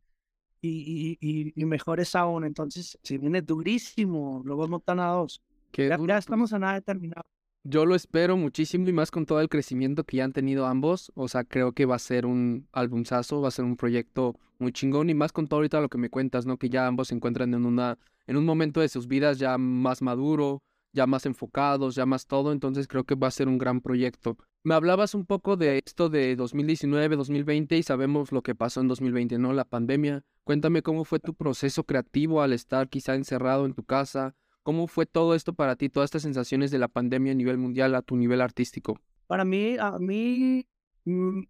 y, 0.60 1.18
y, 1.20 1.52
y, 1.60 1.64
mejores 1.64 2.14
aún. 2.14 2.44
Entonces, 2.44 2.96
se 3.02 3.18
viene 3.18 3.42
durísimo 3.42 4.42
Robot 4.44 4.70
Montana 4.70 5.08
2. 5.08 5.42
ya, 5.72 5.98
ya, 5.98 6.18
estamos 6.18 6.52
a 6.52 6.60
nada 6.60 6.74
de 6.74 6.82
terminar. 6.82 7.24
Yo 7.64 7.84
lo 7.84 7.96
espero 7.96 8.36
muchísimo 8.36 8.88
y 8.88 8.92
más 8.92 9.10
con 9.10 9.26
todo 9.26 9.40
el 9.40 9.48
crecimiento 9.48 10.04
que 10.04 10.18
ya 10.18 10.24
han 10.24 10.32
tenido 10.32 10.66
ambos. 10.66 11.10
O 11.16 11.26
sea, 11.26 11.42
creo 11.42 11.72
que 11.72 11.84
va 11.84 11.96
a 11.96 11.98
ser 11.98 12.26
un 12.26 12.68
albumzazo, 12.70 13.40
va 13.40 13.48
a 13.48 13.50
ser 13.50 13.64
un 13.64 13.76
proyecto 13.76 14.38
muy 14.60 14.70
chingón 14.70 15.10
y 15.10 15.14
más 15.14 15.32
con 15.32 15.48
todo 15.48 15.58
ahorita 15.58 15.80
lo 15.80 15.88
que 15.88 15.98
me 15.98 16.10
cuentas, 16.10 16.46
¿no? 16.46 16.58
Que 16.58 16.68
ya 16.68 16.86
ambos 16.86 17.08
se 17.08 17.16
encuentran 17.16 17.52
en 17.54 17.66
una 17.66 17.98
en 18.28 18.36
un 18.36 18.44
momento 18.44 18.80
de 18.80 18.88
sus 18.88 19.08
vidas 19.08 19.38
ya 19.38 19.56
más 19.56 20.02
maduro, 20.02 20.62
ya 20.92 21.06
más 21.06 21.24
enfocados, 21.24 21.94
ya 21.94 22.04
más 22.04 22.26
todo, 22.26 22.52
entonces 22.52 22.86
creo 22.86 23.04
que 23.04 23.14
va 23.14 23.28
a 23.28 23.32
ser 23.32 23.48
un 23.48 23.56
gran 23.56 23.80
proyecto. 23.80 24.36
Me 24.64 24.74
hablabas 24.74 25.14
un 25.14 25.24
poco 25.24 25.56
de 25.56 25.80
esto 25.84 26.10
de 26.10 26.36
2019, 26.36 27.16
2020 27.16 27.78
y 27.78 27.82
sabemos 27.82 28.30
lo 28.30 28.42
que 28.42 28.54
pasó 28.54 28.82
en 28.82 28.88
2020, 28.88 29.38
¿no? 29.38 29.54
La 29.54 29.64
pandemia. 29.64 30.24
Cuéntame 30.44 30.82
cómo 30.82 31.04
fue 31.04 31.20
tu 31.20 31.34
proceso 31.34 31.84
creativo 31.84 32.42
al 32.42 32.52
estar 32.52 32.90
quizá 32.90 33.14
encerrado 33.14 33.64
en 33.64 33.72
tu 33.72 33.84
casa. 33.84 34.34
¿Cómo 34.62 34.88
fue 34.88 35.06
todo 35.06 35.34
esto 35.34 35.54
para 35.54 35.76
ti, 35.76 35.88
todas 35.88 36.08
estas 36.08 36.22
sensaciones 36.22 36.70
de 36.70 36.78
la 36.78 36.88
pandemia 36.88 37.32
a 37.32 37.34
nivel 37.34 37.56
mundial, 37.56 37.94
a 37.94 38.02
tu 38.02 38.14
nivel 38.16 38.42
artístico? 38.42 39.00
Para 39.26 39.46
mí, 39.46 39.76
a 39.78 39.98
mí 39.98 40.66
mm, 41.06 41.40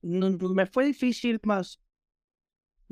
me 0.00 0.66
fue 0.66 0.86
difícil, 0.86 1.40
más, 1.44 1.78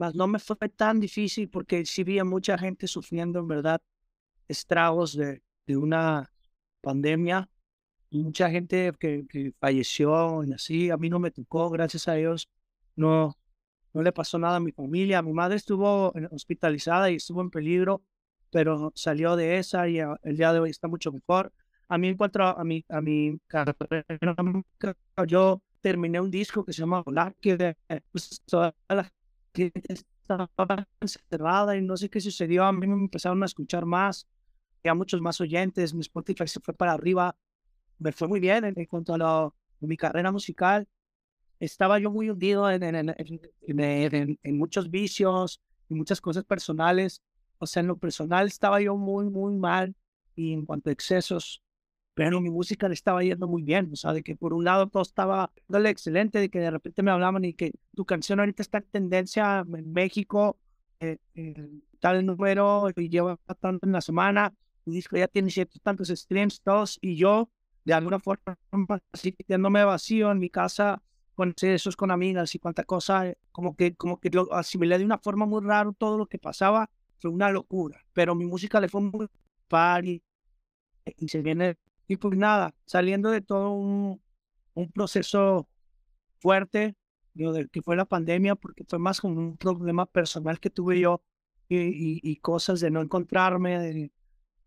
más 0.00 0.14
no 0.14 0.26
me 0.26 0.38
fue 0.38 0.56
tan 0.70 0.98
difícil 0.98 1.48
porque 1.50 1.84
sí 1.84 2.02
vi 2.04 2.18
a 2.18 2.24
mucha 2.24 2.58
gente 2.58 2.86
sufriendo 2.88 3.38
en 3.40 3.48
verdad 3.48 3.80
estragos 4.48 5.16
de, 5.16 5.42
de 5.66 5.76
una 5.76 6.32
pandemia. 6.80 7.48
Mucha 8.10 8.50
gente 8.50 8.92
que, 8.98 9.26
que, 9.28 9.52
falleció 9.60 10.42
y 10.44 10.52
así, 10.52 10.90
a 10.90 10.96
mí 10.96 11.10
no 11.10 11.20
me 11.20 11.30
tocó, 11.30 11.70
gracias 11.70 12.08
a 12.08 12.14
Dios, 12.14 12.48
no, 12.96 13.38
no 13.92 14.02
le 14.02 14.12
pasó 14.12 14.38
nada 14.38 14.56
a 14.56 14.60
mi 14.60 14.72
familia. 14.72 15.22
Mi 15.22 15.32
madre 15.32 15.56
estuvo 15.56 16.12
hospitalizada 16.32 17.10
y 17.10 17.16
estuvo 17.16 17.40
en 17.42 17.50
peligro, 17.50 18.02
pero 18.50 18.92
salió 18.94 19.36
de 19.36 19.58
esa 19.58 19.88
y 19.88 19.98
el 19.98 20.36
día 20.36 20.52
de 20.52 20.60
hoy 20.60 20.70
está 20.70 20.88
mucho 20.88 21.12
mejor. 21.12 21.52
A 21.88 21.98
mí 21.98 22.08
en 22.08 22.16
cuanto 22.16 22.42
a 22.42 22.64
mi, 22.64 22.84
a 22.88 23.00
mi 23.00 23.38
carrera, 23.46 24.04
yo 25.26 25.62
terminé 25.80 26.20
un 26.20 26.30
disco 26.30 26.64
que 26.64 26.72
se 26.72 26.80
llama 26.80 27.02
Volar, 27.02 27.34
que 27.40 27.76
pues, 28.12 28.42
toda 28.46 28.74
la 28.88 29.12
gente 29.54 29.82
estaba 29.88 30.88
encerrada 31.00 31.76
y 31.76 31.82
no 31.82 31.96
sé 31.96 32.08
qué 32.08 32.20
sucedió. 32.20 32.64
A 32.64 32.72
mí 32.72 32.86
me 32.86 32.94
empezaron 32.94 33.42
a 33.42 33.46
escuchar 33.46 33.84
más 33.86 34.26
a 34.88 34.94
muchos 34.94 35.20
más 35.20 35.40
oyentes, 35.40 35.92
mi 35.92 36.00
Spotify 36.00 36.46
se 36.46 36.60
fue 36.60 36.72
para 36.74 36.92
arriba, 36.92 37.36
me 37.98 38.12
fue 38.12 38.28
muy 38.28 38.40
bien 38.40 38.64
en, 38.64 38.86
cuanto 38.86 39.14
a, 39.14 39.52
mi 39.80 39.96
carrera 39.96 40.32
musical. 40.32 40.88
Estaba 41.58 41.98
yo 41.98 42.10
muy 42.10 42.30
hundido 42.30 42.70
en, 42.70 42.82
en, 42.82 44.38
en, 44.42 44.58
muchos 44.58 44.90
vicios 44.90 45.60
y 45.88 45.94
muchas 45.94 46.20
cosas 46.20 46.44
personales. 46.44 47.22
O 47.58 47.66
sea, 47.66 47.80
en 47.80 47.88
lo 47.88 47.98
personal 47.98 48.46
estaba 48.46 48.80
yo 48.80 48.96
muy, 48.96 49.28
muy 49.28 49.54
mal 49.56 49.94
y 50.34 50.52
en 50.54 50.64
cuanto 50.64 50.88
a 50.88 50.92
excesos, 50.92 51.62
pero 52.14 52.40
mi 52.40 52.50
música 52.50 52.88
le 52.88 52.94
estaba 52.94 53.22
yendo 53.22 53.48
muy 53.48 53.62
bien. 53.62 53.90
O 53.92 53.96
sea, 53.96 54.12
de 54.12 54.22
que 54.22 54.36
por 54.36 54.52
un 54.52 54.64
lado 54.64 54.88
todo 54.88 55.02
estaba 55.02 55.52
dale 55.68 55.90
excelente, 55.90 56.38
de 56.38 56.50
que 56.50 56.60
de 56.60 56.70
repente 56.70 57.02
me 57.02 57.10
hablaban 57.10 57.44
y 57.44 57.54
que 57.54 57.72
tu 57.94 58.04
canción 58.04 58.40
ahorita 58.40 58.62
está 58.62 58.78
en 58.78 58.84
tendencia 58.84 59.64
en 59.66 59.92
México, 59.92 60.58
eh, 61.00 61.18
tal 61.98 62.26
número 62.26 62.88
y 62.96 63.08
lleva 63.08 63.38
tanto 63.60 63.86
en 63.86 63.92
la 63.92 64.00
semana 64.00 64.52
disco 64.90 65.16
ya 65.16 65.28
tiene 65.28 65.50
ciertos 65.50 65.80
tantos 65.82 66.08
streams, 66.08 66.60
todos, 66.62 66.98
y 67.00 67.16
yo, 67.16 67.50
de 67.84 67.94
alguna 67.94 68.18
forma, 68.18 68.58
así 69.12 69.32
quedándome 69.32 69.84
vacío 69.84 70.30
en 70.30 70.38
mi 70.38 70.50
casa, 70.50 71.02
con 71.34 71.54
esos 71.62 71.96
con 71.96 72.10
amigas 72.10 72.54
y 72.54 72.58
cuánta 72.58 72.84
cosa, 72.84 73.32
como 73.52 73.74
que, 73.74 73.94
como 73.94 74.20
que 74.20 74.30
lo 74.30 74.52
asimilé 74.52 74.98
de 74.98 75.04
una 75.04 75.18
forma 75.18 75.46
muy 75.46 75.62
rara 75.62 75.90
todo 75.96 76.18
lo 76.18 76.26
que 76.26 76.38
pasaba, 76.38 76.90
fue 77.18 77.30
una 77.30 77.50
locura, 77.50 78.04
pero 78.12 78.34
mi 78.34 78.44
música 78.46 78.80
le 78.80 78.88
fue 78.88 79.00
muy 79.00 79.26
party, 79.68 80.22
y 81.16 81.28
se 81.28 81.42
viene, 81.42 81.76
y 82.10 82.16
pues 82.16 82.36
nada, 82.36 82.74
saliendo 82.86 83.30
de 83.30 83.40
todo 83.40 83.70
un, 83.70 84.20
un 84.74 84.90
proceso 84.90 85.68
fuerte, 86.40 86.96
digo, 87.34 87.52
de 87.52 87.68
que 87.68 87.82
fue 87.82 87.94
la 87.94 88.04
pandemia, 88.04 88.56
porque 88.56 88.82
fue 88.82 88.98
más 88.98 89.20
como 89.20 89.38
un 89.38 89.56
problema 89.56 90.06
personal 90.06 90.58
que 90.58 90.70
tuve 90.70 90.98
yo 90.98 91.22
y, 91.68 92.34
cosas 92.38 92.80
de 92.80 92.90
no 92.90 93.00
encontrarme, 93.00 93.78
de, 93.78 94.12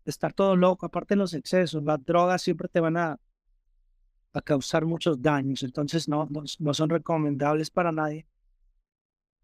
estar 0.06 0.32
todo 0.32 0.56
loco, 0.56 0.86
aparte 0.86 1.16
de 1.16 1.18
los 1.18 1.34
excesos, 1.34 1.84
las 1.84 2.02
drogas 2.02 2.40
siempre 2.40 2.66
te 2.66 2.80
van 2.80 2.96
a, 2.96 3.20
a 4.32 4.40
causar 4.40 4.86
muchos 4.86 5.20
daños, 5.20 5.62
entonces 5.64 6.08
no, 6.08 6.26
no, 6.58 6.72
son 6.72 6.88
recomendables 6.88 7.68
para 7.70 7.92
nadie. 7.92 8.26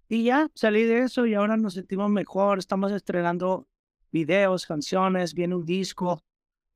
Y 0.08 0.24
ya 0.24 0.48
salí 0.54 0.84
de 0.84 1.00
eso 1.00 1.26
y 1.26 1.34
ahora 1.34 1.58
nos 1.58 1.74
sentimos 1.74 2.08
mejor, 2.08 2.58
estamos 2.58 2.92
estrenando 2.92 3.68
videos, 4.10 4.64
canciones, 4.64 5.34
viene 5.34 5.54
un 5.54 5.66
disco 5.66 6.24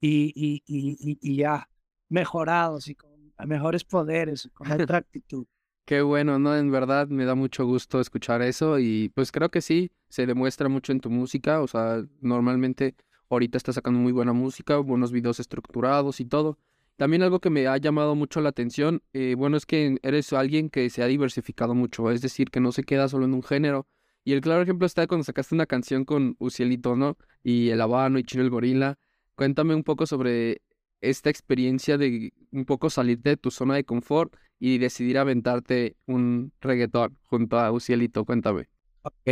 y, 0.06 0.32
y, 0.34 0.62
y, 0.66 1.18
y 1.20 1.36
ya 1.36 1.68
mejorados 2.08 2.88
y 2.88 2.94
con 2.94 3.10
mejores 3.46 3.84
poderes, 3.84 4.50
con 4.54 4.70
otra 4.90 4.98
actitud. 4.98 5.46
Qué 5.84 6.00
bueno, 6.02 6.38
¿no? 6.38 6.56
En 6.56 6.70
verdad 6.70 7.08
me 7.08 7.24
da 7.24 7.34
mucho 7.34 7.66
gusto 7.66 8.00
escuchar 8.00 8.40
eso 8.42 8.78
y 8.78 9.10
pues 9.14 9.30
creo 9.32 9.50
que 9.50 9.60
sí, 9.60 9.90
se 10.08 10.26
demuestra 10.26 10.68
mucho 10.68 10.92
en 10.92 11.00
tu 11.00 11.10
música, 11.10 11.60
o 11.60 11.66
sea, 11.66 12.04
normalmente 12.20 12.94
Ahorita 13.30 13.56
está 13.58 13.72
sacando 13.72 13.98
muy 13.98 14.12
buena 14.12 14.32
música, 14.32 14.76
buenos 14.78 15.10
videos 15.10 15.40
estructurados 15.40 16.20
y 16.20 16.24
todo. 16.24 16.58
También 16.96 17.22
algo 17.22 17.40
que 17.40 17.50
me 17.50 17.66
ha 17.66 17.76
llamado 17.78 18.14
mucho 18.14 18.40
la 18.40 18.50
atención, 18.50 19.02
eh, 19.12 19.34
bueno, 19.36 19.56
es 19.56 19.66
que 19.66 19.98
eres 20.02 20.32
alguien 20.32 20.70
que 20.70 20.88
se 20.90 21.02
ha 21.02 21.06
diversificado 21.06 21.74
mucho, 21.74 22.10
es 22.10 22.20
decir, 22.20 22.50
que 22.50 22.60
no 22.60 22.70
se 22.70 22.84
queda 22.84 23.08
solo 23.08 23.24
en 23.24 23.34
un 23.34 23.42
género. 23.42 23.88
Y 24.24 24.32
el 24.32 24.40
claro 24.40 24.62
ejemplo 24.62 24.86
está 24.86 25.06
cuando 25.06 25.24
sacaste 25.24 25.54
una 25.54 25.66
canción 25.66 26.04
con 26.04 26.36
Ucielito, 26.38 26.96
¿no? 26.96 27.16
Y 27.42 27.70
El 27.70 27.80
Habano 27.80 28.18
y 28.18 28.24
Chino 28.24 28.44
el 28.44 28.50
Gorila. 28.50 28.98
Cuéntame 29.34 29.74
un 29.74 29.82
poco 29.82 30.06
sobre 30.06 30.62
esta 31.00 31.30
experiencia 31.30 31.98
de 31.98 32.32
un 32.50 32.64
poco 32.64 32.90
salirte 32.90 33.30
de 33.30 33.36
tu 33.36 33.50
zona 33.50 33.74
de 33.74 33.84
confort 33.84 34.34
y 34.58 34.78
decidir 34.78 35.18
aventarte 35.18 35.96
un 36.06 36.52
reggaetón 36.60 37.18
junto 37.24 37.58
a 37.58 37.70
Ucielito. 37.72 38.24
Cuéntame. 38.24 38.68
Ok. 39.02 39.30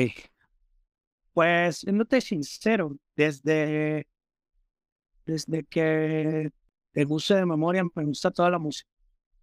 Pues, 1.32 1.86
no 1.86 2.04
te 2.04 2.20
sincero, 2.20 2.94
desde, 3.16 4.06
desde 5.24 5.64
que 5.64 6.50
te 6.92 7.04
gusto 7.04 7.34
de 7.34 7.46
memoria 7.46 7.82
me 7.94 8.04
gusta 8.04 8.30
toda 8.30 8.50
la 8.50 8.58
música. 8.58 8.90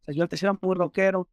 O 0.01 0.05
sea, 0.05 0.13
yo 0.13 0.23
antes 0.23 0.43
era 0.43 0.57
muy 0.61 0.75
rockero 0.75 1.27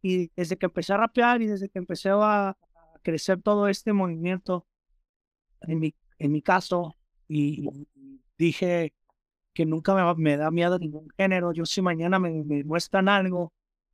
y 0.00 0.30
desde 0.36 0.56
que 0.56 0.66
empecé 0.66 0.92
a 0.92 0.98
rapear 0.98 1.42
y 1.42 1.46
desde 1.46 1.68
que 1.68 1.78
empecé 1.78 2.10
a, 2.12 2.56
crecer 3.02 3.40
todo 3.42 3.68
este 3.68 3.92
movimiento, 3.92 4.66
en 5.60 5.78
mi, 5.78 5.94
en 6.18 6.32
mi 6.32 6.40
caso, 6.40 6.96
y, 7.28 7.68
dije 8.38 8.94
que 9.52 9.66
nunca 9.66 9.94
me, 9.94 10.14
me, 10.16 10.36
da 10.36 10.50
miedo 10.50 10.78
ningún 10.78 11.08
género. 11.16 11.52
Yo 11.52 11.66
si 11.66 11.80
mañana 11.82 12.18
me, 12.18 12.44
me 12.44 12.64
muestran 12.64 13.08
algo 13.08 13.52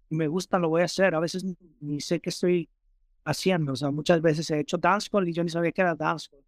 y 0.09 0.17
me 0.17 0.29
gusta, 0.29 0.59
lo 0.59 0.69
voy 0.69 0.83
a 0.83 0.87
hacer. 0.87 1.15
A 1.15 1.21
veces 1.21 1.45
ni 1.81 2.01
sé 2.01 2.21
que 2.21 2.31
estoy 2.31 2.69
haciendo. 3.25 3.73
O 3.73 3.77
sea, 3.77 3.91
muchas 3.91 4.21
veces 4.21 4.51
he 4.51 4.61
hecho 4.61 4.79
dancehall 4.79 5.29
y 5.29 5.33
yo 5.33 5.45
ni 5.45 5.51
sabía 5.51 5.73
que 5.73 5.81
era 5.83 5.95
dancehall. 5.95 6.45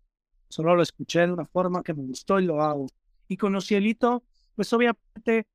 Solo 0.49 0.77
lo 0.77 0.83
escuché 0.83 1.21
de 1.27 1.33
una 1.33 1.47
forma 1.47 1.83
que 1.83 1.95
me 1.95 2.03
gustó 2.03 2.41
y 2.41 2.45
lo 2.45 2.63
hago. 2.63 2.87
Y 3.29 3.37
con 3.37 3.55
Ocielito, 3.55 4.23
pues 4.55 4.73
obviamente, 4.73 5.47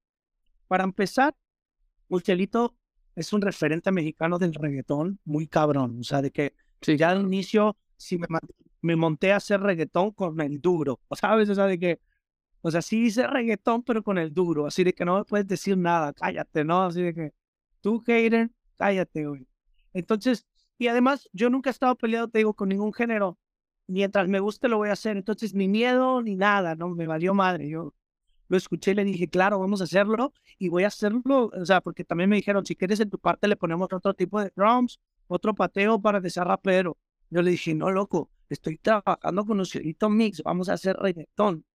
para 0.67 0.83
empezar, 0.83 1.35
Ocielito 2.09 2.75
es 3.15 3.33
un 3.33 3.41
referente 3.41 3.91
mexicano 3.91 4.37
del 4.39 4.53
reggaetón 4.53 5.19
muy 5.25 5.47
cabrón. 5.47 5.99
O 5.99 6.03
sea, 6.03 6.21
de 6.21 6.31
que 6.31 6.53
ya 6.81 7.09
al 7.11 7.21
inicio, 7.21 7.77
si 7.97 8.17
me, 8.17 8.27
me 8.81 8.95
monté 8.95 9.31
a 9.33 9.37
hacer 9.37 9.61
reggaetón 9.61 10.11
con 10.11 10.39
el 10.41 10.61
duro, 10.61 10.99
¿sabes? 11.19 11.49
O 11.49 11.55
sea, 11.55 11.65
de 11.65 11.79
que, 11.79 11.99
o 12.67 12.71
sea, 12.71 12.81
sí 12.81 13.05
hice 13.05 13.25
reggaetón, 13.25 13.81
pero 13.83 14.03
con 14.03 14.17
el 14.17 14.33
duro. 14.33 14.67
Así 14.67 14.83
de 14.83 14.93
que 14.93 15.05
no 15.05 15.17
me 15.17 15.23
puedes 15.23 15.47
decir 15.47 15.77
nada, 15.77 16.11
cállate, 16.11 16.65
¿no? 16.65 16.83
Así 16.83 17.01
de 17.01 17.13
que, 17.13 17.33
tú, 17.79 18.01
hater, 18.05 18.51
cállate, 18.75 19.25
güey. 19.25 19.47
Entonces, 19.93 20.45
y 20.77 20.87
además, 20.87 21.29
yo 21.31 21.49
nunca 21.49 21.69
he 21.69 21.71
estado 21.71 21.95
peleado, 21.95 22.27
te 22.27 22.39
digo, 22.39 22.53
con 22.53 22.67
ningún 22.67 22.93
género. 22.93 23.37
Mientras 23.87 24.27
me 24.27 24.41
guste, 24.41 24.67
lo 24.67 24.77
voy 24.77 24.89
a 24.89 24.93
hacer. 24.93 25.15
Entonces, 25.15 25.53
ni 25.53 25.69
miedo 25.69 26.21
ni 26.21 26.35
nada, 26.35 26.75
¿no? 26.75 26.89
Me 26.89 27.07
valió 27.07 27.33
madre. 27.33 27.69
Yo 27.69 27.93
lo 28.49 28.57
escuché 28.57 28.91
y 28.91 28.95
le 28.95 29.05
dije, 29.05 29.29
claro, 29.29 29.59
vamos 29.59 29.79
a 29.79 29.85
hacerlo 29.85 30.33
y 30.57 30.67
voy 30.69 30.83
a 30.83 30.87
hacerlo, 30.87 31.51
o 31.53 31.65
sea, 31.65 31.81
porque 31.81 32.03
también 32.03 32.29
me 32.29 32.35
dijeron, 32.37 32.65
si 32.65 32.75
quieres 32.75 32.99
en 32.99 33.09
tu 33.09 33.19
parte 33.19 33.47
le 33.47 33.55
ponemos 33.57 33.91
otro 33.91 34.13
tipo 34.13 34.41
de 34.41 34.51
drums, 34.55 34.99
otro 35.27 35.53
pateo 35.55 36.01
para 36.01 36.21
que 36.21 36.29
sea 36.29 36.43
rapero. 36.43 36.97
Yo 37.29 37.41
le 37.41 37.51
dije, 37.51 37.73
no, 37.75 37.91
loco, 37.91 38.29
estoy 38.49 38.77
trabajando 38.77 39.45
con 39.45 39.57
los 39.57 39.77
mix, 40.09 40.41
vamos 40.43 40.69
a 40.69 40.73
hacer 40.73 40.95
reggaetón, 40.97 41.65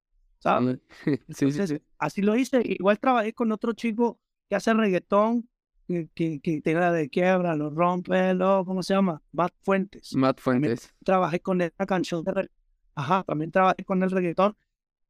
¿sabes? 0.42 0.80
sí, 1.28 1.52
sí, 1.52 1.66
sí. 1.66 1.82
Así 1.98 2.20
lo 2.20 2.36
hice. 2.36 2.62
Igual 2.64 2.98
trabajé 2.98 3.32
con 3.32 3.52
otro 3.52 3.72
chico 3.72 4.18
que 4.48 4.56
hace 4.56 4.74
reggaetón, 4.74 5.48
que, 5.86 6.08
que, 6.14 6.60
tiene 6.62 6.80
la 6.80 6.92
de 6.92 7.08
quiebra, 7.08 7.54
lo 7.54 7.70
rompe, 7.70 8.34
lo, 8.34 8.64
¿cómo 8.64 8.82
se 8.82 8.94
llama? 8.94 9.22
Matt 9.32 9.54
Fuentes. 9.62 10.14
Matt 10.14 10.40
Fuentes. 10.40 10.92
trabajé 11.04 11.40
con 11.40 11.60
esa 11.60 11.86
canción 11.86 12.24
de 12.24 12.50
Ajá, 12.94 13.22
también 13.24 13.50
trabajé 13.50 13.84
con 13.84 14.02
el 14.02 14.10
reggaetón. 14.10 14.56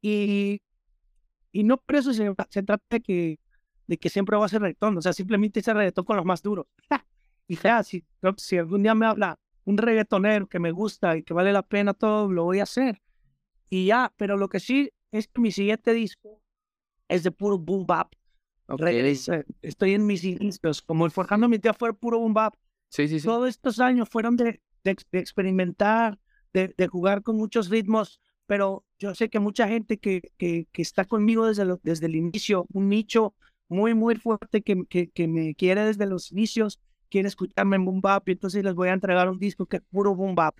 Y, 0.01 0.61
y 1.51 1.65
no 1.65 1.79
por 1.79 1.97
eso 1.97 2.13
se, 2.13 2.33
se 2.51 2.63
trata 2.63 2.85
de 2.91 3.01
que, 3.01 3.39
de 3.87 3.97
que 3.97 4.09
siempre 4.09 4.37
va 4.37 4.45
a 4.45 4.49
ser 4.49 4.61
reggaetón, 4.61 4.99
o 4.99 5.03
sea, 5.03 5.13
simplemente 5.13 5.61
ese 5.61 5.73
reggaetón 5.73 6.05
con 6.05 6.17
los 6.17 6.27
más 6.27 6.43
duros. 6.43 6.67
y 7.49 7.57
ya, 7.57 7.83
si, 7.83 8.05
si 8.37 8.59
algún 8.59 8.83
día 8.83 8.95
me 8.95 9.07
habla 9.07 9.39
un 9.65 9.79
reggaetonero 9.79 10.47
que 10.49 10.59
me 10.59 10.73
gusta 10.73 11.17
y 11.17 11.23
que 11.23 11.33
vale 11.33 11.53
la 11.53 11.63
pena 11.63 11.95
todo, 11.95 12.31
lo 12.31 12.45
voy 12.45 12.61
a 12.61 12.65
hacer. 12.65 13.01
Y 13.71 13.87
ya, 13.87 14.13
pero 14.17 14.37
lo 14.37 14.49
que 14.49 14.61
sí 14.61 14.91
es 15.13 15.29
que 15.29 15.41
mi 15.41 15.53
siguiente 15.53 15.93
disco 15.93 16.43
es 17.09 17.23
de 17.23 17.31
puro 17.31 17.59
boom 17.59 17.87
bap. 17.87 18.13
Estoy 19.61 19.93
en 19.93 20.07
mis 20.07 20.25
inicios, 20.25 20.81
como 20.83 21.05
el 21.05 21.13
Forjando 21.13 21.49
mi 21.49 21.59
tía 21.59 21.75
fue 21.75 21.95
puro 21.95 22.19
boom 22.19 22.33
bap. 22.33 22.55
Sí, 22.89 23.07
sí, 23.07 23.21
sí. 23.21 23.27
Todos 23.27 23.49
estos 23.49 23.81
años 23.81 24.09
fueron 24.09 24.37
de, 24.37 24.61
de, 24.83 24.97
experimentar, 25.13 26.19
de, 26.53 26.75
de, 26.77 26.87
jugar 26.89 27.23
con 27.23 27.37
muchos 27.37 27.69
ritmos, 27.69 28.21
pero 28.47 28.85
yo 28.99 29.15
sé 29.15 29.29
que 29.29 29.41
mucha 29.41 29.69
gente 29.69 29.99
que, 29.99 30.33
que, 30.39 30.67
que 30.73 30.83
está 30.83 31.05
conmigo 31.05 31.47
desde, 31.47 31.65
desde 31.83 32.07
el 32.07 32.17
inicio, 32.17 32.67
un 32.73 32.89
nicho 32.89 33.35
muy, 33.69 33.95
muy 33.95 34.17
fuerte 34.17 34.63
que, 34.63 34.85
que, 34.89 35.11
que 35.11 35.29
me 35.29 35.55
quiere 35.55 35.85
desde 35.85 36.07
los 36.07 36.33
inicios, 36.33 36.81
quiere 37.09 37.29
escucharme 37.29 37.77
en 37.77 37.85
boom 37.85 38.01
bap, 38.01 38.29
y 38.29 38.33
entonces 38.33 38.65
les 38.65 38.75
voy 38.75 38.89
a 38.89 38.93
entregar 38.93 39.31
un 39.31 39.39
disco 39.39 39.67
que 39.67 39.79
es 39.79 39.83
puro 39.91 40.15
boom 40.15 40.35
bap, 40.35 40.59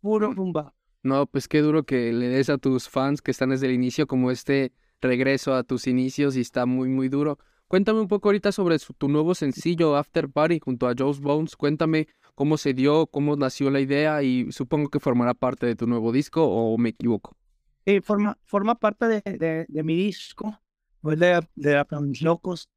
puro 0.00 0.32
boom 0.34 0.52
bap. 0.52 0.74
No, 1.02 1.26
pues 1.26 1.48
qué 1.48 1.60
duro 1.60 1.84
que 1.84 2.12
le 2.12 2.28
des 2.28 2.48
a 2.48 2.58
tus 2.58 2.88
fans 2.88 3.22
que 3.22 3.32
están 3.32 3.50
desde 3.50 3.66
el 3.66 3.72
inicio 3.72 4.06
como 4.06 4.30
este 4.30 4.72
regreso 5.00 5.54
a 5.54 5.64
tus 5.64 5.86
inicios 5.88 6.36
y 6.36 6.40
está 6.40 6.64
muy, 6.64 6.88
muy 6.88 7.08
duro. 7.08 7.38
Cuéntame 7.66 8.00
un 8.00 8.08
poco 8.08 8.28
ahorita 8.28 8.52
sobre 8.52 8.76
tu 8.78 9.08
nuevo 9.08 9.34
sencillo 9.34 9.96
After 9.96 10.28
Party 10.28 10.60
junto 10.60 10.86
a 10.86 10.94
Joe's 10.96 11.20
Bones. 11.20 11.56
Cuéntame 11.56 12.06
cómo 12.34 12.56
se 12.56 12.72
dio, 12.72 13.06
cómo 13.06 13.34
nació 13.34 13.70
la 13.70 13.80
idea 13.80 14.22
y 14.22 14.52
supongo 14.52 14.90
que 14.90 15.00
formará 15.00 15.34
parte 15.34 15.66
de 15.66 15.74
tu 15.74 15.86
nuevo 15.86 16.12
disco 16.12 16.44
o 16.44 16.78
me 16.78 16.90
equivoco. 16.90 17.36
Sí, 17.84 18.00
forma, 18.00 18.38
forma 18.44 18.76
parte 18.76 19.06
de, 19.06 19.66
de, 19.68 19.82
mi 19.82 19.96
disco, 19.96 20.56
pues 21.00 21.18
de, 21.18 21.40
de, 21.56 21.84
mis 22.02 22.22
locos. 22.22 22.68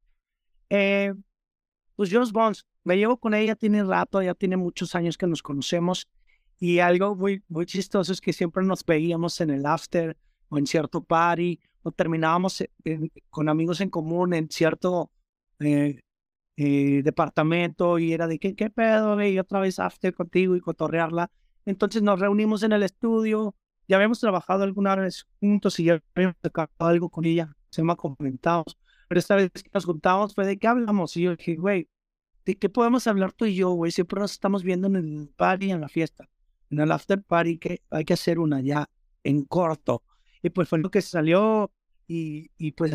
Eh, 0.68 1.14
pues 1.94 2.10
Joe's 2.10 2.32
Bones 2.32 2.66
me 2.82 2.96
llevo 2.96 3.18
con 3.18 3.34
ella, 3.34 3.54
tiene 3.54 3.84
rato, 3.84 4.20
ya 4.20 4.34
tiene 4.34 4.56
muchos 4.56 4.96
años 4.96 5.16
que 5.16 5.28
nos 5.28 5.42
conocemos 5.42 6.08
y 6.58 6.78
algo 6.78 7.14
muy, 7.14 7.42
muy 7.48 7.66
chistoso 7.66 8.12
es 8.12 8.20
que 8.20 8.32
siempre 8.32 8.64
nos 8.64 8.84
veíamos 8.84 9.40
en 9.40 9.50
el 9.50 9.66
after 9.66 10.16
o 10.48 10.58
en 10.58 10.66
cierto 10.66 11.04
party 11.04 11.60
o 11.82 11.92
terminábamos 11.92 12.64
con 13.30 13.48
amigos 13.48 13.80
en 13.80 13.90
común 13.90 14.34
en 14.34 14.48
cierto 14.50 15.10
eh, 15.60 16.00
eh, 16.56 17.02
departamento 17.04 17.98
y 17.98 18.12
era 18.12 18.26
de 18.26 18.38
¿qué, 18.38 18.54
qué 18.54 18.70
pedo, 18.70 19.22
y 19.22 19.38
otra 19.38 19.60
vez 19.60 19.78
after 19.78 20.14
contigo 20.14 20.56
y 20.56 20.60
cotorrearla. 20.60 21.30
Entonces 21.66 22.02
nos 22.02 22.18
reunimos 22.18 22.62
en 22.62 22.72
el 22.72 22.82
estudio, 22.82 23.54
ya 23.88 23.96
habíamos 23.96 24.20
trabajado 24.20 24.62
alguna 24.62 24.96
vez 24.96 25.26
juntos 25.40 25.78
y 25.80 25.84
ya 25.84 26.02
habíamos 26.14 26.36
sacado 26.42 26.70
algo 26.78 27.10
con 27.10 27.24
ella, 27.26 27.54
se 27.70 27.82
me 27.82 27.92
ha 27.92 27.96
comentado. 27.96 28.64
Pero 29.08 29.18
esta 29.18 29.36
vez 29.36 29.50
que 29.52 29.70
nos 29.72 29.84
juntamos 29.84 30.34
fue 30.34 30.46
de 30.46 30.58
qué 30.58 30.66
hablamos 30.66 31.16
y 31.16 31.22
yo 31.22 31.36
dije, 31.36 31.56
güey, 31.56 31.88
¿de 32.44 32.56
qué 32.56 32.68
podemos 32.68 33.06
hablar 33.06 33.32
tú 33.32 33.44
y 33.44 33.54
yo, 33.54 33.70
güey? 33.72 33.92
Siempre 33.92 34.20
nos 34.20 34.32
estamos 34.32 34.62
viendo 34.62 34.86
en 34.88 34.96
el 34.96 35.28
party, 35.36 35.70
en 35.70 35.80
la 35.80 35.88
fiesta, 35.88 36.28
en 36.70 36.80
el 36.80 36.92
after 36.92 37.22
party, 37.22 37.58
que 37.58 37.82
hay 37.90 38.04
que 38.04 38.14
hacer 38.14 38.38
una 38.38 38.60
ya 38.60 38.88
en 39.24 39.44
corto. 39.44 40.02
Y 40.42 40.50
pues 40.50 40.68
fue 40.68 40.78
lo 40.78 40.90
que 40.90 41.02
salió 41.02 41.72
y, 42.06 42.50
y 42.58 42.72
pues 42.72 42.92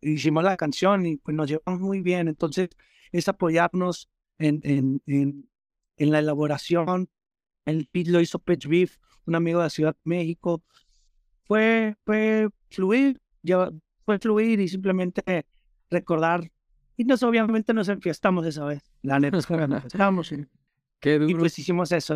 hicimos 0.00 0.44
la 0.44 0.56
canción 0.56 1.06
y 1.06 1.16
pues 1.16 1.36
nos 1.36 1.48
llevamos 1.48 1.80
muy 1.80 2.00
bien. 2.00 2.28
Entonces 2.28 2.70
es 3.10 3.28
apoyarnos 3.28 4.08
en, 4.38 4.60
en, 4.64 5.02
en, 5.06 5.48
en 5.96 6.10
la 6.10 6.18
elaboración. 6.18 7.08
El 7.64 7.88
beat 7.92 8.08
lo 8.08 8.20
hizo 8.20 8.38
Pet 8.38 8.66
Beef, 8.66 8.98
un 9.26 9.34
amigo 9.34 9.60
de 9.60 9.66
la 9.66 9.70
Ciudad 9.70 9.94
de 9.94 10.00
México. 10.04 10.62
Fue, 11.44 11.96
fue 12.04 12.48
fluir, 12.70 13.20
ya, 13.42 13.70
fue 14.04 14.18
fluir 14.18 14.60
y 14.60 14.68
simplemente 14.68 15.46
recordar 15.90 16.50
y 16.96 17.04
nos 17.04 17.22
obviamente 17.22 17.72
nos 17.74 17.88
enfiestamos 17.88 18.46
esa 18.46 18.64
vez. 18.64 18.82
La 19.02 19.18
neta 19.18 19.36
nos 19.48 19.50
enfiestamos. 19.50 20.34
Qué 21.00 21.18
duro. 21.18 21.30
y 21.30 21.34
pues 21.34 21.58
hicimos 21.58 21.90
eso. 21.92 22.14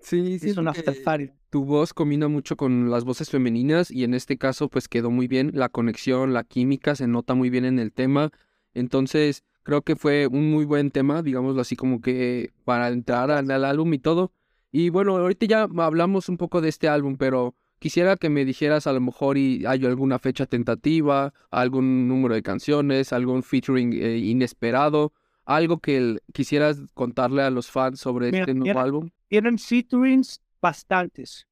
Sí, 0.00 0.38
sí. 0.38 0.50
Es 0.50 0.56
un 0.56 0.68
after 0.68 0.94
party. 1.02 1.30
Tu 1.50 1.64
voz 1.64 1.94
combina 1.94 2.28
mucho 2.28 2.56
con 2.56 2.90
las 2.90 3.04
voces 3.04 3.30
femeninas 3.30 3.90
y 3.90 4.04
en 4.04 4.14
este 4.14 4.36
caso 4.36 4.68
pues 4.68 4.88
quedó 4.88 5.10
muy 5.10 5.28
bien. 5.28 5.50
La 5.54 5.68
conexión, 5.68 6.32
la 6.32 6.44
química 6.44 6.94
se 6.94 7.06
nota 7.06 7.34
muy 7.34 7.50
bien 7.50 7.64
en 7.64 7.78
el 7.78 7.92
tema. 7.92 8.30
Entonces 8.74 9.44
creo 9.62 9.82
que 9.82 9.96
fue 9.96 10.26
un 10.26 10.50
muy 10.50 10.64
buen 10.64 10.90
tema, 10.90 11.22
digámoslo 11.22 11.60
así 11.60 11.76
como 11.76 12.00
que 12.00 12.52
para 12.64 12.88
entrar 12.88 13.30
al, 13.30 13.50
al 13.50 13.64
álbum 13.64 13.92
y 13.94 13.98
todo. 13.98 14.32
Y 14.70 14.90
bueno, 14.90 15.16
ahorita 15.16 15.46
ya 15.46 15.62
hablamos 15.62 16.28
un 16.28 16.36
poco 16.36 16.60
de 16.60 16.68
este 16.68 16.88
álbum, 16.88 17.16
pero 17.16 17.54
Quisiera 17.78 18.16
que 18.16 18.28
me 18.28 18.44
dijeras 18.44 18.88
a 18.88 18.92
lo 18.92 19.00
mejor 19.00 19.38
y 19.38 19.64
hay 19.64 19.84
alguna 19.84 20.18
fecha 20.18 20.46
tentativa, 20.46 21.32
algún 21.50 22.08
número 22.08 22.34
de 22.34 22.42
canciones, 22.42 23.12
algún 23.12 23.44
featuring 23.44 23.92
eh, 23.92 24.18
inesperado, 24.18 25.12
algo 25.44 25.78
que 25.78 26.18
quisieras 26.32 26.80
contarle 26.94 27.42
a 27.42 27.50
los 27.50 27.70
fans 27.70 28.00
sobre 28.00 28.36
este 28.36 28.54
nuevo 28.54 28.80
álbum. 28.80 29.10
Tienen 29.28 29.58
featurings 29.58 30.42
bastantes. 30.60 31.46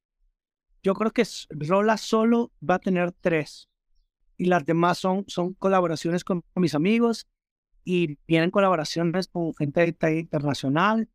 Yo 0.83 0.95
creo 0.95 1.11
que 1.11 1.25
Rola 1.51 1.97
solo 1.97 2.53
va 2.69 2.77
a 2.77 2.79
tener 2.79 3.13
tres. 3.13 3.69
Y 4.37 4.47
las 4.47 4.65
demás 4.65 4.99
son, 4.99 5.25
son 5.29 5.55
colaboraciones 5.55 6.25
con 6.25 6.45
mis 6.55 6.75
amigos 6.75 7.27
y 7.85 8.19
vienen 8.27 8.51
colaboraciones 8.51 9.29
con 9.29 9.55
gente 9.55 9.97
internacional. 10.19 11.09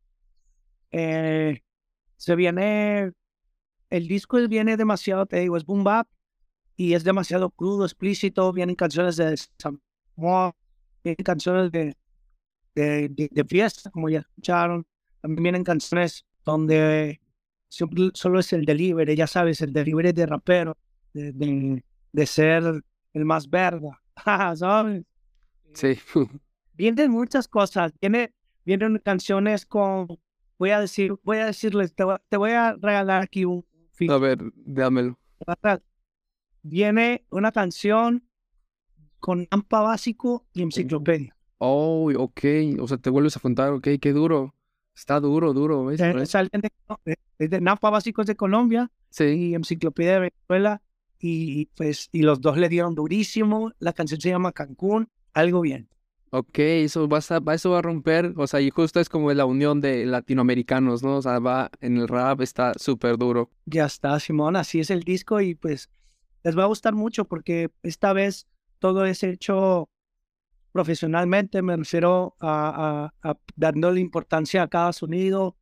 Eh, 0.90 1.62
se 2.16 2.36
viene 2.36 3.12
el 3.92 4.08
disco 4.08 4.38
viene 4.48 4.78
demasiado, 4.78 5.26
te 5.26 5.40
digo, 5.40 5.58
es 5.58 5.66
boom 5.66 5.84
bap 5.84 6.08
y 6.76 6.94
es 6.94 7.04
demasiado 7.04 7.50
crudo, 7.50 7.84
explícito. 7.84 8.50
Vienen 8.52 8.74
canciones 8.74 9.16
de 9.16 9.38
vienen 11.04 11.24
canciones 11.24 11.70
de, 11.70 11.94
de, 12.74 13.44
fiesta, 13.46 13.90
como 13.90 14.08
ya 14.08 14.20
escucharon. 14.20 14.86
También 15.20 15.42
vienen 15.42 15.64
canciones 15.64 16.24
donde 16.44 17.20
solo 17.68 18.38
es 18.38 18.52
el 18.52 18.64
delivery, 18.64 19.16
ya 19.16 19.26
sabes, 19.26 19.60
el 19.62 19.72
delivery 19.72 20.12
de 20.12 20.26
rapero, 20.26 20.76
de, 21.14 21.82
de, 22.12 22.26
ser 22.26 22.82
el 23.12 23.24
más 23.24 23.48
verga, 23.48 24.00
¿sabes? 24.56 25.04
Sí. 25.74 25.98
Vienen 26.74 27.10
muchas 27.10 27.48
cosas. 27.48 27.92
Viene, 28.00 28.32
vienen 28.64 28.98
canciones 28.98 29.64
con, 29.64 30.08
voy 30.58 30.70
a 30.70 30.80
decir, 30.80 31.14
voy 31.22 31.38
a 31.38 31.46
decirles, 31.46 31.94
te 31.94 32.36
voy 32.36 32.50
a 32.50 32.74
regalar 32.74 33.22
aquí 33.22 33.44
un, 33.44 33.64
a 34.08 34.18
ver, 34.18 34.38
dámelo. 34.56 35.18
Viene 36.62 37.24
una 37.30 37.52
canción 37.52 38.24
con 39.18 39.46
AMPA 39.50 39.80
básico 39.80 40.46
y 40.52 40.62
enciclopedia. 40.62 41.36
Oh, 41.58 42.10
ok. 42.16 42.40
O 42.80 42.88
sea, 42.88 42.98
te 42.98 43.10
vuelves 43.10 43.36
a 43.36 43.40
contar, 43.40 43.72
ok, 43.72 43.88
qué 44.00 44.12
duro. 44.12 44.54
Está 44.94 45.20
duro, 45.20 45.52
duro. 45.52 45.86
¿ves? 45.86 46.00
Es 47.38 47.50
de 47.50 47.60
NAMPA 47.60 47.90
básicos 47.90 48.26
de 48.26 48.36
Colombia 48.36 48.90
sí. 49.10 49.24
y 49.24 49.54
enciclopedia 49.54 50.14
de 50.14 50.20
Venezuela. 50.20 50.82
Y 51.18 51.66
pues, 51.76 52.08
y 52.12 52.22
los 52.22 52.40
dos 52.40 52.56
le 52.56 52.68
dieron 52.68 52.94
durísimo. 52.94 53.72
La 53.78 53.92
canción 53.92 54.20
se 54.20 54.30
llama 54.30 54.52
Cancún, 54.52 55.08
algo 55.32 55.60
bien. 55.60 55.88
Ok, 56.34 56.58
eso 56.58 57.08
va 57.08 57.18
a, 57.18 57.54
eso 57.54 57.70
va 57.72 57.78
a 57.80 57.82
romper, 57.82 58.32
o 58.38 58.46
sea, 58.46 58.62
y 58.62 58.70
justo 58.70 59.00
es 59.00 59.10
como 59.10 59.30
la 59.34 59.44
unión 59.44 59.82
de 59.82 60.06
latinoamericanos, 60.06 61.02
¿no? 61.02 61.16
O 61.18 61.22
sea, 61.22 61.38
va 61.40 61.70
en 61.82 61.98
el 61.98 62.08
rap, 62.08 62.40
está 62.40 62.72
súper 62.76 63.18
duro. 63.18 63.50
Ya 63.66 63.84
está, 63.84 64.18
Simón, 64.18 64.56
así 64.56 64.80
es 64.80 64.88
el 64.88 65.02
disco 65.02 65.42
y 65.42 65.54
pues 65.54 65.90
les 66.42 66.56
va 66.56 66.62
a 66.62 66.68
gustar 66.68 66.94
mucho 66.94 67.26
porque 67.26 67.70
esta 67.82 68.14
vez 68.14 68.46
todo 68.78 69.04
es 69.04 69.22
hecho 69.22 69.90
profesionalmente, 70.72 71.62
me 71.62 71.76
refiero 71.76 72.34
a, 72.40 73.10
a, 73.22 73.30
a 73.30 73.38
dándole 73.54 74.00
importancia 74.00 74.62
a 74.62 74.68
cada 74.68 74.92
sonido, 74.92 75.56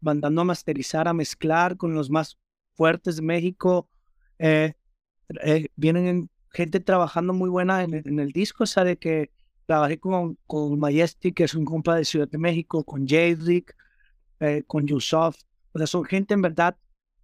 mandando 0.00 0.42
a 0.42 0.44
masterizar, 0.44 1.08
a 1.08 1.14
mezclar 1.14 1.76
con 1.76 1.94
los 1.94 2.10
más 2.10 2.38
fuertes 2.74 3.16
de 3.16 3.22
México. 3.22 3.88
Eh, 4.38 4.74
eh, 5.44 5.68
vienen 5.76 6.28
gente 6.50 6.80
trabajando 6.80 7.32
muy 7.32 7.48
buena 7.48 7.82
en, 7.82 8.18
el 8.18 8.32
disco, 8.32 8.66
sabe 8.66 8.98
que 8.98 9.30
Trabajé 9.64 10.00
con, 10.00 10.36
con 10.48 10.76
Majestic, 10.78 11.36
que 11.36 11.44
es 11.44 11.54
un 11.54 11.64
compa 11.64 11.94
de 11.94 12.04
Ciudad 12.04 12.28
de 12.28 12.36
México, 12.36 12.82
con 12.82 13.06
Jadrick, 13.06 13.74
eh, 14.40 14.64
con 14.66 14.88
Yusuf. 14.88 15.36
O 15.72 15.78
sea, 15.78 15.86
son 15.86 16.04
gente 16.04 16.34
en 16.34 16.42
verdad 16.42 16.76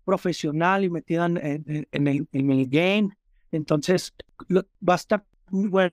profesional 0.04 0.84
y 0.84 0.88
metida 0.88 1.26
en, 1.26 1.36
en, 1.90 2.06
el, 2.06 2.28
en 2.30 2.50
el, 2.50 2.68
game. 2.68 3.10
Entonces, 3.50 4.14
va 4.48 4.92
a 4.92 4.96
estar 4.96 5.24
muy 5.24 5.28
bueno, 5.50 5.92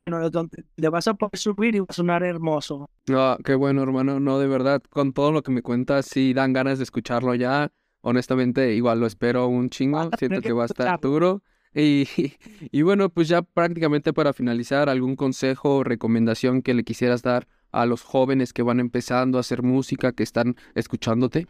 le 0.77 0.89
vas 0.89 1.07
a 1.07 1.13
poder 1.13 1.37
subir 1.37 1.75
y 1.75 1.79
va 1.79 1.85
a 1.89 1.93
sonar 1.93 2.23
hermoso. 2.23 2.89
No, 3.07 3.37
qué 3.43 3.55
bueno, 3.55 3.83
hermano. 3.83 4.19
No, 4.19 4.39
de 4.39 4.47
verdad, 4.47 4.81
con 4.89 5.13
todo 5.13 5.31
lo 5.31 5.43
que 5.43 5.51
me 5.51 5.61
cuentas, 5.61 6.05
sí 6.05 6.33
dan 6.33 6.53
ganas 6.53 6.77
de 6.79 6.83
escucharlo 6.83 7.35
ya. 7.35 7.71
Honestamente, 8.01 8.73
igual 8.75 8.99
lo 8.99 9.07
espero 9.07 9.47
un 9.47 9.69
chingo. 9.69 10.09
Siento 10.17 10.41
que 10.41 10.53
va 10.53 10.63
a 10.63 10.67
estar 10.67 10.99
duro. 10.99 11.41
Y, 11.73 12.07
y 12.71 12.81
bueno, 12.83 13.09
pues 13.09 13.27
ya 13.27 13.41
prácticamente 13.41 14.13
para 14.13 14.33
finalizar, 14.33 14.89
¿algún 14.89 15.15
consejo 15.15 15.77
o 15.77 15.83
recomendación 15.83 16.61
que 16.61 16.73
le 16.73 16.83
quisieras 16.83 17.21
dar 17.21 17.47
a 17.71 17.85
los 17.85 18.03
jóvenes 18.03 18.53
que 18.53 18.63
van 18.63 18.79
empezando 18.79 19.37
a 19.37 19.41
hacer 19.41 19.61
música, 19.61 20.13
que 20.13 20.23
están 20.23 20.55
escuchándote? 20.75 21.47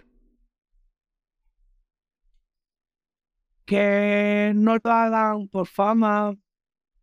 Que 3.65 4.51
no 4.55 4.77
lo 4.83 4.91
hagan 4.91 5.47
por 5.47 5.67
fama. 5.67 6.35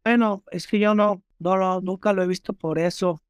Bueno, 0.04 0.42
es 0.50 0.66
que 0.66 0.78
yo 0.78 0.94
no, 0.94 1.22
no, 1.38 1.80
nunca 1.80 2.12
lo 2.12 2.22
he 2.22 2.26
visto 2.26 2.52
por 2.52 2.78
eso. 2.78 3.22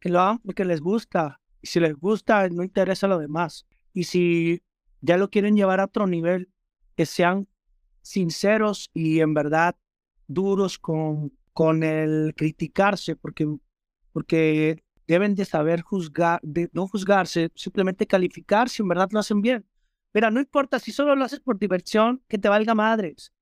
Que 0.00 0.08
lo 0.10 0.20
hagan 0.20 0.38
porque 0.38 0.64
les 0.64 0.80
gusta. 0.80 1.40
Y 1.62 1.68
si 1.68 1.80
les 1.80 1.94
gusta, 1.94 2.48
no 2.48 2.62
interesa 2.62 3.08
lo 3.08 3.18
demás. 3.18 3.66
Y 3.92 4.04
si 4.04 4.62
ya 5.00 5.16
lo 5.16 5.30
quieren 5.30 5.56
llevar 5.56 5.80
a 5.80 5.86
otro 5.86 6.06
nivel, 6.06 6.50
que 6.96 7.06
sean 7.06 7.48
sinceros 8.02 8.90
y 8.92 9.20
en 9.20 9.34
verdad 9.34 9.76
duros 10.26 10.78
con, 10.78 11.32
con 11.52 11.82
el 11.82 12.34
criticarse, 12.36 13.16
porque, 13.16 13.46
porque 14.12 14.84
deben 15.06 15.34
de 15.34 15.44
saber 15.44 15.80
juzgar, 15.80 16.40
de 16.42 16.68
no 16.72 16.86
juzgarse, 16.86 17.50
simplemente 17.54 18.06
calificar 18.06 18.68
si 18.68 18.82
en 18.82 18.88
verdad 18.88 19.08
lo 19.10 19.20
hacen 19.20 19.40
bien. 19.40 19.66
Mira, 20.12 20.30
no 20.30 20.40
importa 20.40 20.78
si 20.78 20.92
solo 20.92 21.14
lo 21.16 21.24
haces 21.24 21.40
por 21.40 21.58
diversión, 21.58 22.22
que 22.28 22.38
te 22.38 22.48
valga 22.48 22.74
madres. 22.74 23.32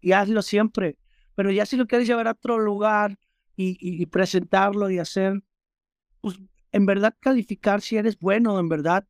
Y 0.00 0.12
hazlo 0.12 0.42
siempre. 0.42 0.96
Pero 1.40 1.52
ya 1.52 1.64
si 1.64 1.78
lo 1.78 1.86
quieres 1.86 2.06
llevar 2.06 2.28
a 2.28 2.32
otro 2.32 2.58
lugar 2.58 3.18
y, 3.56 3.78
y, 3.80 4.04
presentarlo 4.04 4.90
y 4.90 4.98
hacer, 4.98 5.42
pues 6.20 6.38
en 6.70 6.84
verdad 6.84 7.16
calificar 7.18 7.80
si 7.80 7.96
eres 7.96 8.18
bueno, 8.18 8.58
en 8.58 8.68
verdad 8.68 9.08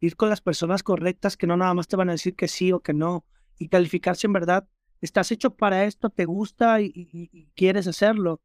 ir 0.00 0.16
con 0.16 0.28
las 0.28 0.40
personas 0.40 0.82
correctas 0.82 1.36
que 1.36 1.46
no 1.46 1.56
nada 1.56 1.72
más 1.74 1.86
te 1.86 1.94
van 1.94 2.08
a 2.08 2.12
decir 2.12 2.34
que 2.34 2.48
sí 2.48 2.72
o 2.72 2.80
que 2.80 2.94
no. 2.94 3.24
Y 3.60 3.68
calificar 3.68 4.16
si 4.16 4.26
en 4.26 4.32
verdad 4.32 4.66
estás 5.00 5.30
hecho 5.30 5.54
para 5.54 5.84
esto, 5.84 6.10
te 6.10 6.24
gusta 6.24 6.80
y, 6.80 6.90
y 6.92 7.46
quieres 7.54 7.86
hacerlo. 7.86 8.40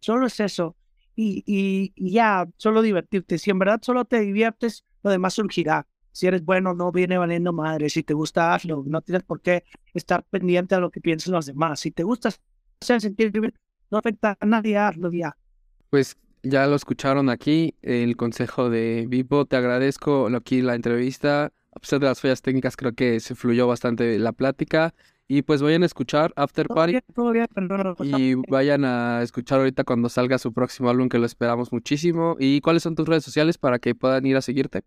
Solo 0.00 0.26
es 0.26 0.40
eso 0.40 0.74
y, 1.14 1.92
ya, 1.96 2.48
solo 2.56 2.82
divertirte. 2.82 3.38
Si 3.38 3.50
en 3.50 3.60
verdad 3.60 3.78
solo 3.80 4.06
te 4.06 4.18
diviertes, 4.18 4.84
lo 5.04 5.10
demás 5.12 5.34
surgirá. 5.34 5.86
Si 6.10 6.26
eres 6.26 6.44
bueno, 6.44 6.74
no 6.74 6.90
viene 6.90 7.16
valiendo 7.16 7.52
madre. 7.52 7.88
Si 7.90 8.02
te 8.02 8.12
gusta, 8.12 8.52
hazlo. 8.54 8.82
No 8.84 9.02
tienes 9.02 9.22
por 9.22 9.40
qué 9.40 9.62
estar 9.94 10.24
pendiente 10.24 10.74
a 10.74 10.80
lo 10.80 10.90
que 10.90 11.00
piensen 11.00 11.32
los 11.32 11.46
demás. 11.46 11.78
Si 11.78 11.92
te 11.92 12.02
gusta 12.02 12.30
hacer 12.82 13.00
sentir 13.00 13.32
no 13.90 13.98
afecta 13.98 14.36
a 14.40 14.46
nadie, 14.46 14.76
hazlo 14.78 15.10
ya. 15.12 15.36
Pues 15.90 16.16
ya 16.42 16.66
lo 16.66 16.74
escucharon 16.74 17.28
aquí, 17.28 17.74
el 17.82 18.16
consejo 18.16 18.70
de 18.70 19.06
Vipo. 19.08 19.44
Te 19.44 19.56
agradezco 19.56 20.28
aquí 20.34 20.62
la 20.62 20.74
entrevista. 20.74 21.52
A 21.74 21.80
pesar 21.80 22.00
de 22.00 22.06
las 22.06 22.20
fallas 22.20 22.42
técnicas, 22.42 22.76
creo 22.76 22.92
que 22.92 23.20
se 23.20 23.34
fluyó 23.34 23.66
bastante 23.66 24.18
la 24.18 24.32
plática. 24.32 24.94
Y 25.28 25.42
pues 25.42 25.62
vayan 25.62 25.82
a 25.82 25.86
escuchar 25.86 26.32
After 26.36 26.66
Party. 26.66 26.98
y 28.00 28.34
vayan 28.50 28.84
a 28.84 29.22
escuchar 29.22 29.60
ahorita 29.60 29.84
cuando 29.84 30.08
salga 30.08 30.38
su 30.38 30.52
próximo 30.52 30.90
álbum, 30.90 31.08
que 31.08 31.18
lo 31.18 31.26
esperamos 31.26 31.72
muchísimo. 31.72 32.36
¿Y 32.38 32.60
cuáles 32.60 32.82
son 32.82 32.94
tus 32.94 33.06
redes 33.06 33.24
sociales 33.24 33.56
para 33.56 33.78
que 33.78 33.94
puedan 33.94 34.26
ir 34.26 34.36
a 34.36 34.42
seguirte? 34.42 34.82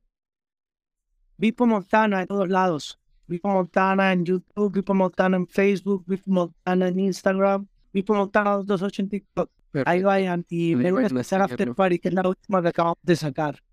Vipo 1.37 1.65
Montana 1.65 2.21
en 2.21 2.27
todos 2.27 2.49
lados. 2.49 2.99
Vipo 3.27 3.49
Montana 3.49 4.13
en 4.13 4.25
YouTube, 4.25 4.71
Vipo 4.71 4.93
Montana 4.93 5.37
en 5.37 5.47
Facebook, 5.47 6.03
Vipo 6.05 6.29
Montana 6.31 6.89
en 6.89 6.99
Instagram, 6.99 7.67
Vipo 7.95 8.13
Montana 8.13 8.57
228 8.57 9.01
en 9.03 9.09
TikTok. 9.09 9.49
Ahí 9.85 10.03
vayan 10.03 10.45
y 10.49 10.75
vengan 10.75 11.05
a 11.05 11.07
escuchar 11.07 11.41
After 11.43 11.73
Party, 11.73 11.99
que 11.99 12.09
es 12.09 12.13
la 12.13 12.27
última 12.27 12.61
que 12.61 12.67
acabamos 12.67 12.97
de 13.01 13.15
sacar. 13.15 13.63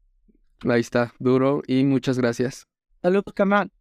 Ahí 0.61 0.81
está, 0.81 1.13
duro 1.19 1.61
y 1.67 1.83
muchas 1.83 2.19
gracias. 2.19 2.69
Saludos, 3.03 3.35
Kamal. 3.35 3.73